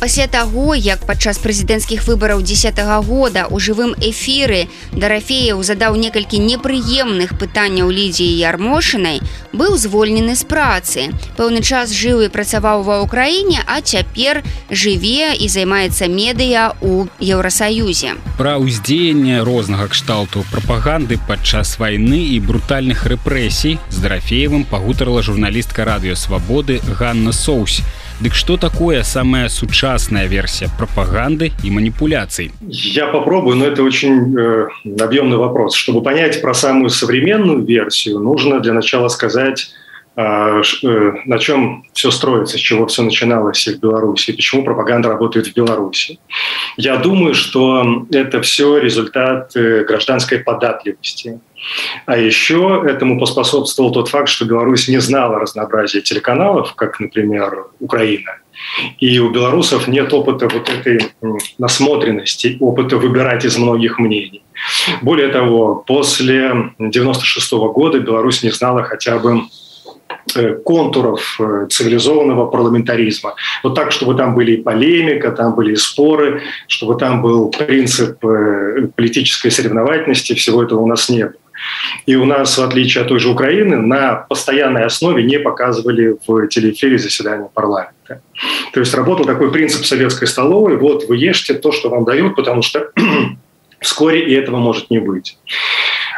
Пасля 0.00 0.26
таго, 0.26 0.74
як 0.74 1.06
падчас 1.06 1.38
прэзідэнцкіх 1.38 2.06
выбараў 2.06 2.42
10 2.42 2.78
-го 2.78 3.02
года 3.02 3.46
у 3.50 3.58
жывым 3.58 3.94
эфіры 3.98 4.68
Дарафеяў 4.92 5.62
задаў 5.62 5.96
некалькі 5.96 6.38
непрыемных 6.38 7.38
пытанняў 7.38 7.90
лідзіі 7.90 8.38
ярмошынай, 8.38 9.22
быў 9.52 9.76
звольнены 9.76 10.34
з 10.34 10.44
працы. 10.44 11.00
Пэўны 11.36 11.62
час 11.62 11.90
жыў 11.90 12.22
і 12.22 12.28
працаваў 12.28 12.82
ва 12.82 13.02
ўкраіне, 13.02 13.62
а 13.66 13.80
цяпер 13.80 14.42
жыве 14.70 15.34
і 15.38 15.48
займаецца 15.48 16.08
медыя 16.08 16.74
ў 16.82 17.08
Еўрасаюзе. 17.20 18.14
Пра 18.38 18.58
ўздзеянне 18.58 19.42
рознага 19.42 19.88
кшталту 19.88 20.44
прапаганды 20.50 21.18
падчас 21.26 21.78
вайны 21.78 22.22
і 22.34 22.40
брутальна 22.40 22.81
брутальных 22.83 23.05
рэпрэсій 23.07 23.77
з 23.89 23.97
драфеевым 24.03 24.65
пагутарыла 24.65 25.21
журналістка 25.21 25.85
радыё 25.85 26.15
Ганна 26.99 27.31
Соусь. 27.31 27.81
Дык 28.19 28.33
что 28.33 28.57
такое 28.57 29.03
самая 29.03 29.49
сучасная 29.49 30.27
версия 30.27 30.69
пропаганды 30.77 31.51
и 31.63 31.71
манипуляций? 31.71 32.51
Я 32.61 33.07
попробую, 33.07 33.57
но 33.57 33.65
это 33.65 33.83
очень 33.83 34.37
э, 34.37 34.67
объемный 35.01 35.37
вопрос. 35.37 35.75
Чтобы 35.75 36.03
понять 36.03 36.41
про 36.41 36.53
самую 36.53 36.89
современную 36.89 37.63
версию, 37.65 38.19
нужно 38.19 38.59
для 38.59 38.73
начала 38.73 39.07
сказать, 39.07 39.71
э, 40.15 40.61
э, 40.83 41.11
на 41.25 41.39
чем 41.39 41.85
все 41.93 42.11
строится, 42.11 42.57
с 42.57 42.61
чего 42.61 42.85
все 42.85 43.01
начиналось 43.01 43.67
в 43.67 43.79
Беларуси, 43.79 44.33
почему 44.33 44.63
пропаганда 44.63 45.09
работает 45.09 45.47
в 45.47 45.53
Беларуси. 45.55 46.19
Я 46.77 46.97
думаю, 46.97 47.33
что 47.33 48.05
это 48.11 48.41
все 48.41 48.77
результат 48.77 49.55
э, 49.55 49.85
гражданской 49.85 50.39
податливости 50.39 51.39
а 52.05 52.17
еще 52.17 52.83
этому 52.85 53.19
поспособствовал 53.19 53.91
тот 53.91 54.09
факт, 54.09 54.29
что 54.29 54.45
Беларусь 54.45 54.87
не 54.87 54.99
знала 54.99 55.39
разнообразия 55.39 56.01
телеканалов, 56.01 56.73
как, 56.75 56.99
например, 56.99 57.67
Украина. 57.79 58.37
И 58.99 59.19
у 59.19 59.31
белорусов 59.31 59.87
нет 59.87 60.13
опыта 60.13 60.47
вот 60.47 60.69
этой 60.69 60.99
насмотренности, 61.57 62.57
опыта 62.59 62.97
выбирать 62.97 63.45
из 63.45 63.57
многих 63.57 63.99
мнений. 63.99 64.43
Более 65.01 65.29
того, 65.29 65.83
после 65.87 66.71
96 66.79 67.53
-го 67.53 67.73
года 67.73 67.99
Беларусь 67.99 68.43
не 68.43 68.51
знала 68.51 68.83
хотя 68.83 69.17
бы 69.17 69.41
э, 70.35 70.53
контуров 70.65 71.39
э, 71.39 71.67
цивилизованного 71.69 72.45
парламентаризма. 72.45 73.33
Вот 73.63 73.75
так, 73.75 73.91
чтобы 73.91 74.15
там 74.15 74.35
были 74.35 74.51
и 74.51 74.63
полемика, 74.63 75.31
там 75.31 75.55
были 75.55 75.73
и 75.73 75.75
споры, 75.75 76.41
чтобы 76.67 76.95
там 76.95 77.21
был 77.21 77.49
принцип 77.49 78.23
э, 78.25 78.87
политической 78.95 79.49
соревновательности, 79.51 80.33
всего 80.33 80.63
этого 80.63 80.81
у 80.81 80.87
нас 80.87 81.09
не 81.09 81.25
было. 81.25 81.42
И 82.05 82.15
у 82.15 82.25
нас, 82.25 82.57
в 82.57 82.63
отличие 82.63 83.03
от 83.03 83.07
той 83.07 83.19
же 83.19 83.29
Украины, 83.29 83.77
на 83.77 84.15
постоянной 84.15 84.85
основе 84.85 85.23
не 85.23 85.39
показывали 85.39 86.17
в 86.27 86.47
телеэфире 86.47 86.97
заседания 86.97 87.49
парламента. 87.53 88.21
То 88.73 88.79
есть 88.79 88.93
работал 88.93 89.25
такой 89.25 89.51
принцип 89.51 89.85
советской 89.85 90.27
столовой, 90.27 90.77
вот 90.77 91.05
вы 91.05 91.17
ешьте 91.17 91.53
то, 91.53 91.71
что 91.71 91.89
вам 91.89 92.05
дают, 92.05 92.35
потому 92.35 92.61
что 92.61 92.91
вскоре 93.79 94.25
и 94.25 94.33
этого 94.33 94.57
может 94.57 94.89
не 94.89 94.99
быть. 94.99 95.37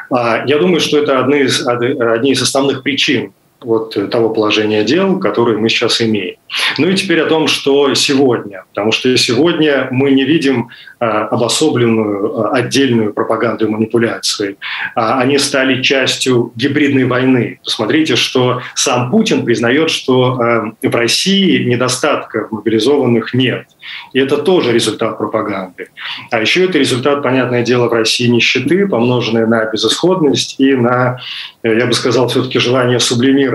А, 0.10 0.44
я 0.46 0.58
думаю, 0.58 0.80
что 0.80 0.98
это 0.98 1.20
одни 1.20 1.42
из, 1.42 1.68
одни 1.68 2.32
из 2.32 2.42
основных 2.42 2.84
причин 2.84 3.34
вот 3.66 4.12
того 4.12 4.30
положения 4.30 4.84
дел, 4.84 5.20
которое 5.20 5.58
мы 5.58 5.70
сейчас 5.70 6.02
имеем. 6.02 6.36
Ну 6.78 6.88
и 6.88 6.96
теперь 6.96 7.22
о 7.22 7.26
том, 7.26 7.48
что 7.48 7.94
сегодня. 7.96 8.64
Потому 8.70 8.92
что 8.92 9.16
сегодня 9.18 9.88
мы 9.92 10.12
не 10.12 10.24
видим 10.24 10.70
а, 10.98 11.28
обособленную, 11.28 12.40
а, 12.40 12.50
отдельную 12.52 13.14
пропаганду 13.14 13.66
и 13.66 13.70
манипуляции. 13.70 14.58
А, 14.96 15.20
они 15.20 15.38
стали 15.38 15.82
частью 15.82 16.52
гибридной 16.56 17.06
войны. 17.06 17.60
Посмотрите, 17.64 18.16
что 18.16 18.62
сам 18.76 19.12
Путин 19.12 19.44
признает, 19.44 19.90
что 19.90 20.74
в 20.82 20.96
России 20.96 21.64
недостатка 21.64 22.48
мобилизованных 22.50 23.34
нет. 23.34 23.66
И 24.14 24.20
это 24.20 24.38
тоже 24.38 24.72
результат 24.72 25.18
пропаганды. 25.18 25.90
А 26.32 26.40
еще 26.40 26.66
это 26.66 26.78
результат, 26.78 27.22
понятное 27.24 27.64
дело, 27.64 27.88
в 27.88 27.94
России 27.94 28.28
нищеты, 28.28 28.88
помноженной 28.88 29.48
на 29.48 29.66
безысходность 29.66 30.56
и 30.60 30.76
на, 30.76 31.20
я 31.64 31.86
бы 31.86 31.94
сказал, 31.94 32.28
все-таки 32.28 32.60
желание 32.60 33.00
сублимировать 33.00 33.55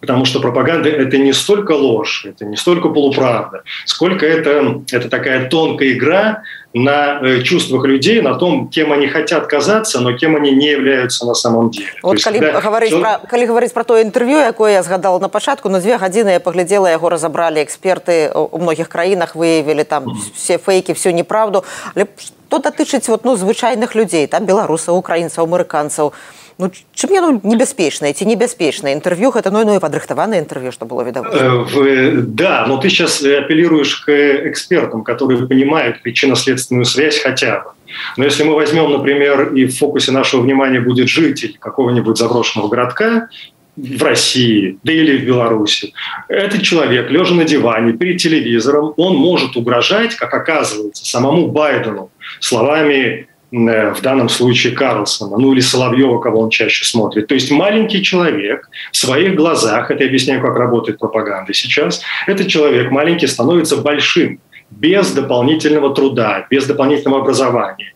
потому 0.00 0.24
что 0.24 0.40
пропаганда – 0.40 0.88
это 0.88 1.18
не 1.18 1.32
столько 1.32 1.72
ложь, 1.72 2.24
это 2.26 2.44
не 2.44 2.56
столько 2.56 2.88
полуправда, 2.88 3.62
сколько 3.84 4.26
это, 4.26 4.82
это 4.90 5.08
такая 5.08 5.48
тонкая 5.48 5.90
игра 5.90 6.42
на 6.72 7.20
э, 7.20 7.42
чувствах 7.42 7.84
людей, 7.84 8.20
на 8.22 8.34
том, 8.34 8.68
кем 8.68 8.92
они 8.92 9.08
хотят 9.08 9.46
казаться, 9.46 10.00
но 10.00 10.16
кем 10.16 10.36
они 10.36 10.52
не 10.52 10.68
являются 10.70 11.26
на 11.26 11.34
самом 11.34 11.70
деле. 11.70 11.88
Вот, 12.02 12.22
калі, 12.22 12.38
когда... 12.38 12.60
говорить 12.60 12.90
Что... 12.90 13.00
про, 13.00 13.18
калі 13.30 13.46
говорить 13.46 13.74
про 13.74 13.84
то 13.84 14.00
интервью, 14.00 14.38
якое 14.38 14.72
я 14.72 14.82
згадала 14.82 15.18
на 15.18 15.28
пачатку, 15.28 15.68
на 15.68 15.80
две 15.80 15.96
гадзіны 15.96 16.30
я 16.30 16.40
поглядела, 16.40 16.86
яго 16.90 17.08
разобрали 17.08 17.62
эксперты 17.62 18.30
у 18.32 18.58
многих 18.58 18.88
краінах, 18.88 19.34
выявили 19.36 19.82
там 19.84 20.16
все 20.34 20.58
фейки, 20.58 20.92
всю 20.92 21.12
неправду. 21.12 21.64
Але 21.94 22.06
что 22.44 22.58
датычыць 22.58 23.08
вот, 23.08 23.24
ну, 23.24 23.36
звычайных 23.36 23.94
людей, 23.94 24.26
там 24.26 24.46
беларусаў, 24.46 24.96
украінцаў, 24.96 25.44
амерыканцаў, 25.44 26.12
Ну, 26.60 26.68
чым 26.92 27.12
яно 27.16 27.40
небяспечнае 27.40 28.12
ці 28.12 28.26
небяспечнае 28.28 28.92
інтэрв'ю 28.92 29.32
гэта 29.32 29.48
ну, 29.48 29.64
ну 29.64 29.78
і 29.78 29.80
падрыхтаванае 29.80 30.40
интервью 30.44 30.72
что 30.76 30.84
было 30.84 31.00
видно 31.00 31.24
э, 31.24 32.20
да 32.20 32.66
но 32.68 32.76
ты 32.76 32.90
сейчас 32.90 33.22
апеллируешь 33.24 33.96
к 34.04 34.12
экспертам 34.12 35.02
которые 35.02 35.48
понимают 35.48 36.02
причинно-следственную 36.02 36.84
связь 36.84 37.18
хотя 37.18 37.60
бы 37.60 37.70
но 38.18 38.24
если 38.24 38.44
мы 38.44 38.54
возьмем 38.54 38.92
например 38.92 39.54
и 39.54 39.64
в 39.64 39.78
фокусе 39.78 40.12
нашего 40.12 40.42
внимания 40.42 40.80
будет 40.80 41.08
житель 41.08 41.56
какого-нибудь 41.58 42.18
заброшенного 42.18 42.68
городка 42.68 43.30
в 43.75 44.03
России, 44.03 44.77
да 44.83 44.93
или 44.93 45.17
в 45.17 45.25
Беларуси. 45.25 45.93
Этот 46.29 46.61
человек, 46.61 47.09
лежа 47.09 47.35
на 47.35 47.43
диване 47.43 47.93
перед 47.93 48.17
телевизором, 48.17 48.93
он 48.97 49.15
может 49.15 49.55
угрожать, 49.57 50.15
как 50.15 50.33
оказывается, 50.33 51.05
самому 51.05 51.47
Байдену 51.47 52.09
словами 52.39 53.27
Э, 53.55 53.93
в 53.93 54.01
данном 54.01 54.27
случае 54.27 54.73
Карлсона, 54.73 55.37
ну 55.37 55.53
или 55.53 55.61
Соловьева, 55.61 56.19
кого 56.19 56.41
он 56.41 56.49
чаще 56.49 56.83
смотрит. 56.83 57.27
То 57.27 57.35
есть 57.35 57.51
маленький 57.51 58.03
человек 58.03 58.69
в 58.91 58.97
своих 58.97 59.35
глазах, 59.35 59.91
это 59.91 60.03
я 60.03 60.09
объясняю, 60.09 60.41
как 60.41 60.57
работает 60.57 60.99
пропаганда 60.99 61.53
сейчас, 61.53 62.01
этот 62.27 62.47
человек 62.47 62.91
маленький 62.91 63.27
становится 63.27 63.77
большим 63.77 64.39
без 64.71 65.11
дополнительного 65.11 65.93
труда, 65.93 66.47
без 66.49 66.65
дополнительного 66.65 67.21
образования. 67.21 67.93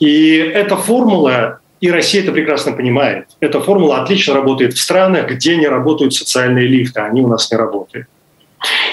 И 0.00 0.34
эта 0.36 0.76
формула 0.76 1.60
и 1.80 1.90
Россия 1.90 2.22
это 2.22 2.32
прекрасно 2.32 2.72
понимает. 2.72 3.26
Эта 3.40 3.60
формула 3.60 4.02
отлично 4.02 4.34
работает 4.34 4.74
в 4.74 4.80
странах, 4.80 5.30
где 5.30 5.56
не 5.56 5.68
работают 5.68 6.14
социальные 6.14 6.66
лифты, 6.66 7.00
они 7.00 7.22
у 7.22 7.28
нас 7.28 7.50
не 7.50 7.56
работают. 7.56 8.06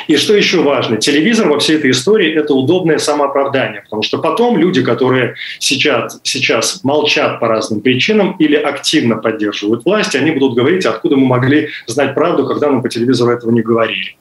И 0.07 0.17
что 0.17 0.35
еще 0.35 0.61
важно, 0.61 0.97
телевизор 0.97 1.47
во 1.49 1.57
всей 1.57 1.77
этой 1.77 1.89
истории– 1.89 2.31
это 2.35 2.53
удобное 2.53 2.99
самооправдание, 2.99 3.81
потому 3.81 4.03
что 4.03 4.19
потом 4.19 4.57
люди, 4.57 4.83
которые 4.83 5.35
сейчас, 5.57 6.19
сейчас 6.23 6.83
молчат 6.83 7.39
по 7.39 7.47
разным 7.47 7.81
причинам 7.81 8.35
или 8.37 8.55
активно 8.55 9.15
поддерживают 9.15 9.83
власть, 9.85 10.15
они 10.15 10.31
будут 10.31 10.55
говорить, 10.55 10.85
откуда 10.85 11.15
мы 11.15 11.25
могли 11.25 11.69
знать 11.87 12.13
правду, 12.13 12.45
когда 12.45 12.69
мы 12.69 12.83
по 12.83 12.89
телевизору 12.89 13.31
этого 13.31 13.49
не 13.49 13.61
говорили. 13.61 14.15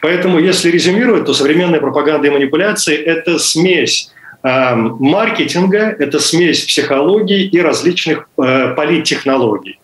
Поэтому, 0.00 0.38
если 0.38 0.70
резюмировать, 0.70 1.26
то 1.26 1.34
современная 1.34 1.80
пропаганда 1.80 2.28
и 2.28 2.30
манипуляции– 2.30 2.96
это 2.96 3.38
смесь 3.38 4.10
маркетинга, 4.46 5.96
это 5.98 6.20
смесь 6.20 6.64
психологии 6.64 7.44
и 7.46 7.60
различных 7.60 8.28
э, 8.38 8.74
политтехнологий. 8.74 9.80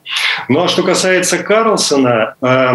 Ну 0.49 0.63
а 0.63 0.69
что 0.69 0.83
касается 0.83 1.39
Карлсона, 1.39 2.35
э, 2.41 2.71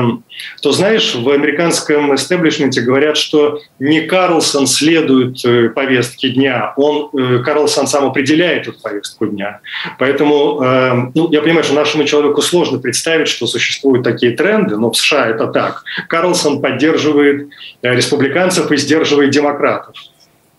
то 0.62 0.72
знаешь, 0.72 1.16
в 1.16 1.30
американском 1.30 2.14
истеблишменте 2.14 2.82
говорят, 2.82 3.16
что 3.16 3.62
не 3.80 4.02
Карлсон 4.02 4.68
следует 4.68 5.44
э, 5.46 5.70
повестке 5.70 6.30
дня, 6.30 6.74
он, 6.76 7.10
э, 7.18 7.40
Карлсон 7.44 7.88
сам 7.88 8.06
определяет 8.06 8.68
эту 8.68 8.80
повестку 8.82 9.28
дня. 9.28 9.62
Поэтому 9.98 10.62
э, 10.62 11.12
ну, 11.16 11.32
я 11.32 11.42
понимаю, 11.42 11.64
что 11.64 11.74
нашему 11.74 12.04
человеку 12.04 12.42
сложно 12.42 12.80
представить, 12.80 13.30
что 13.30 13.48
существуют 13.48 14.04
такие 14.04 14.34
тренды, 14.36 14.76
но 14.76 14.92
в 14.92 14.98
США 14.98 15.28
это 15.28 15.48
так. 15.48 15.84
Карлсон 16.10 16.62
поддерживает 16.62 17.48
республиканцев 17.82 18.72
и 18.72 18.78
сдерживает 18.78 19.30
демократов 19.30 19.96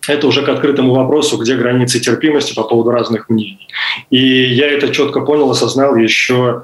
это 0.09 0.27
уже 0.27 0.41
к 0.41 0.49
открытому 0.49 0.93
вопросу, 0.93 1.37
где 1.37 1.55
границы 1.55 1.99
терпимости 1.99 2.53
по 2.55 2.63
поводу 2.63 2.91
разных 2.91 3.29
мнений. 3.29 3.67
И 4.09 4.17
я 4.17 4.67
это 4.67 4.89
четко 4.89 5.21
понял, 5.21 5.49
осознал 5.51 5.95
еще 5.95 6.63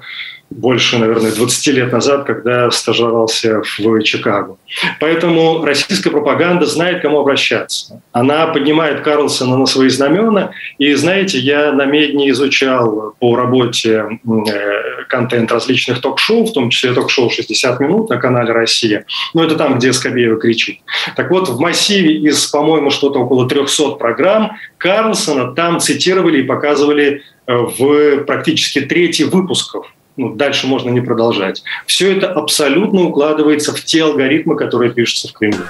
больше, 0.49 0.97
наверное, 0.97 1.31
20 1.31 1.67
лет 1.67 1.91
назад, 1.91 2.25
когда 2.25 2.69
стажировался 2.71 3.62
в 3.62 4.03
Чикаго. 4.03 4.58
Поэтому 4.99 5.65
российская 5.65 6.12
пропаганда 6.12 6.65
знает, 6.65 6.99
к 6.99 7.01
кому 7.01 7.19
обращаться. 7.19 8.01
Она 8.12 8.47
поднимает 8.47 9.01
Карлсона 9.01 9.58
на 9.58 9.65
свои 9.65 9.89
знамена. 9.89 10.51
И, 10.77 10.93
знаете, 10.93 11.39
я 11.39 11.71
на 11.71 11.86
Медне 11.86 12.29
изучал 12.29 13.15
по 13.19 13.36
работе 13.36 14.19
э, 14.23 15.03
контент 15.10 15.51
различных 15.51 16.01
ток-шоу, 16.01 16.45
в 16.45 16.53
том 16.53 16.69
числе 16.69 16.93
ток-шоу 16.93 17.29
«60 17.29 17.81
минут» 17.81 18.10
на 18.10 18.17
канале 18.17 18.53
«Россия». 18.53 19.05
Ну, 19.34 19.43
это 19.43 19.55
там, 19.55 19.77
где 19.77 19.93
Скобеева 19.93 20.39
кричит. 20.39 20.79
Так 21.15 21.31
вот, 21.31 21.49
в 21.49 21.60
массиве 21.60 22.15
из, 22.17 22.45
по-моему, 22.47 22.91
что-то 22.91 23.19
около 23.19 23.49
300 23.49 23.91
программ 23.95 24.58
Карлсона 24.77 25.53
там 25.53 25.79
цитировали 25.79 26.41
и 26.41 26.43
показывали 26.43 27.23
э, 27.47 27.53
в 27.55 28.23
практически 28.25 28.81
трети 28.81 29.23
выпусков 29.23 29.88
ну, 30.16 30.35
дальше 30.35 30.66
можно 30.66 30.90
не 30.90 31.00
продолжать. 31.00 31.62
Все 31.87 32.16
это 32.16 32.33
абсолютно 32.33 33.02
укладывается 33.02 33.72
в 33.72 33.83
те 33.85 34.04
алгоритмы, 34.04 34.56
которые 34.56 34.92
пишутся 34.92 35.28
в 35.28 35.33
Кремле. 35.33 35.64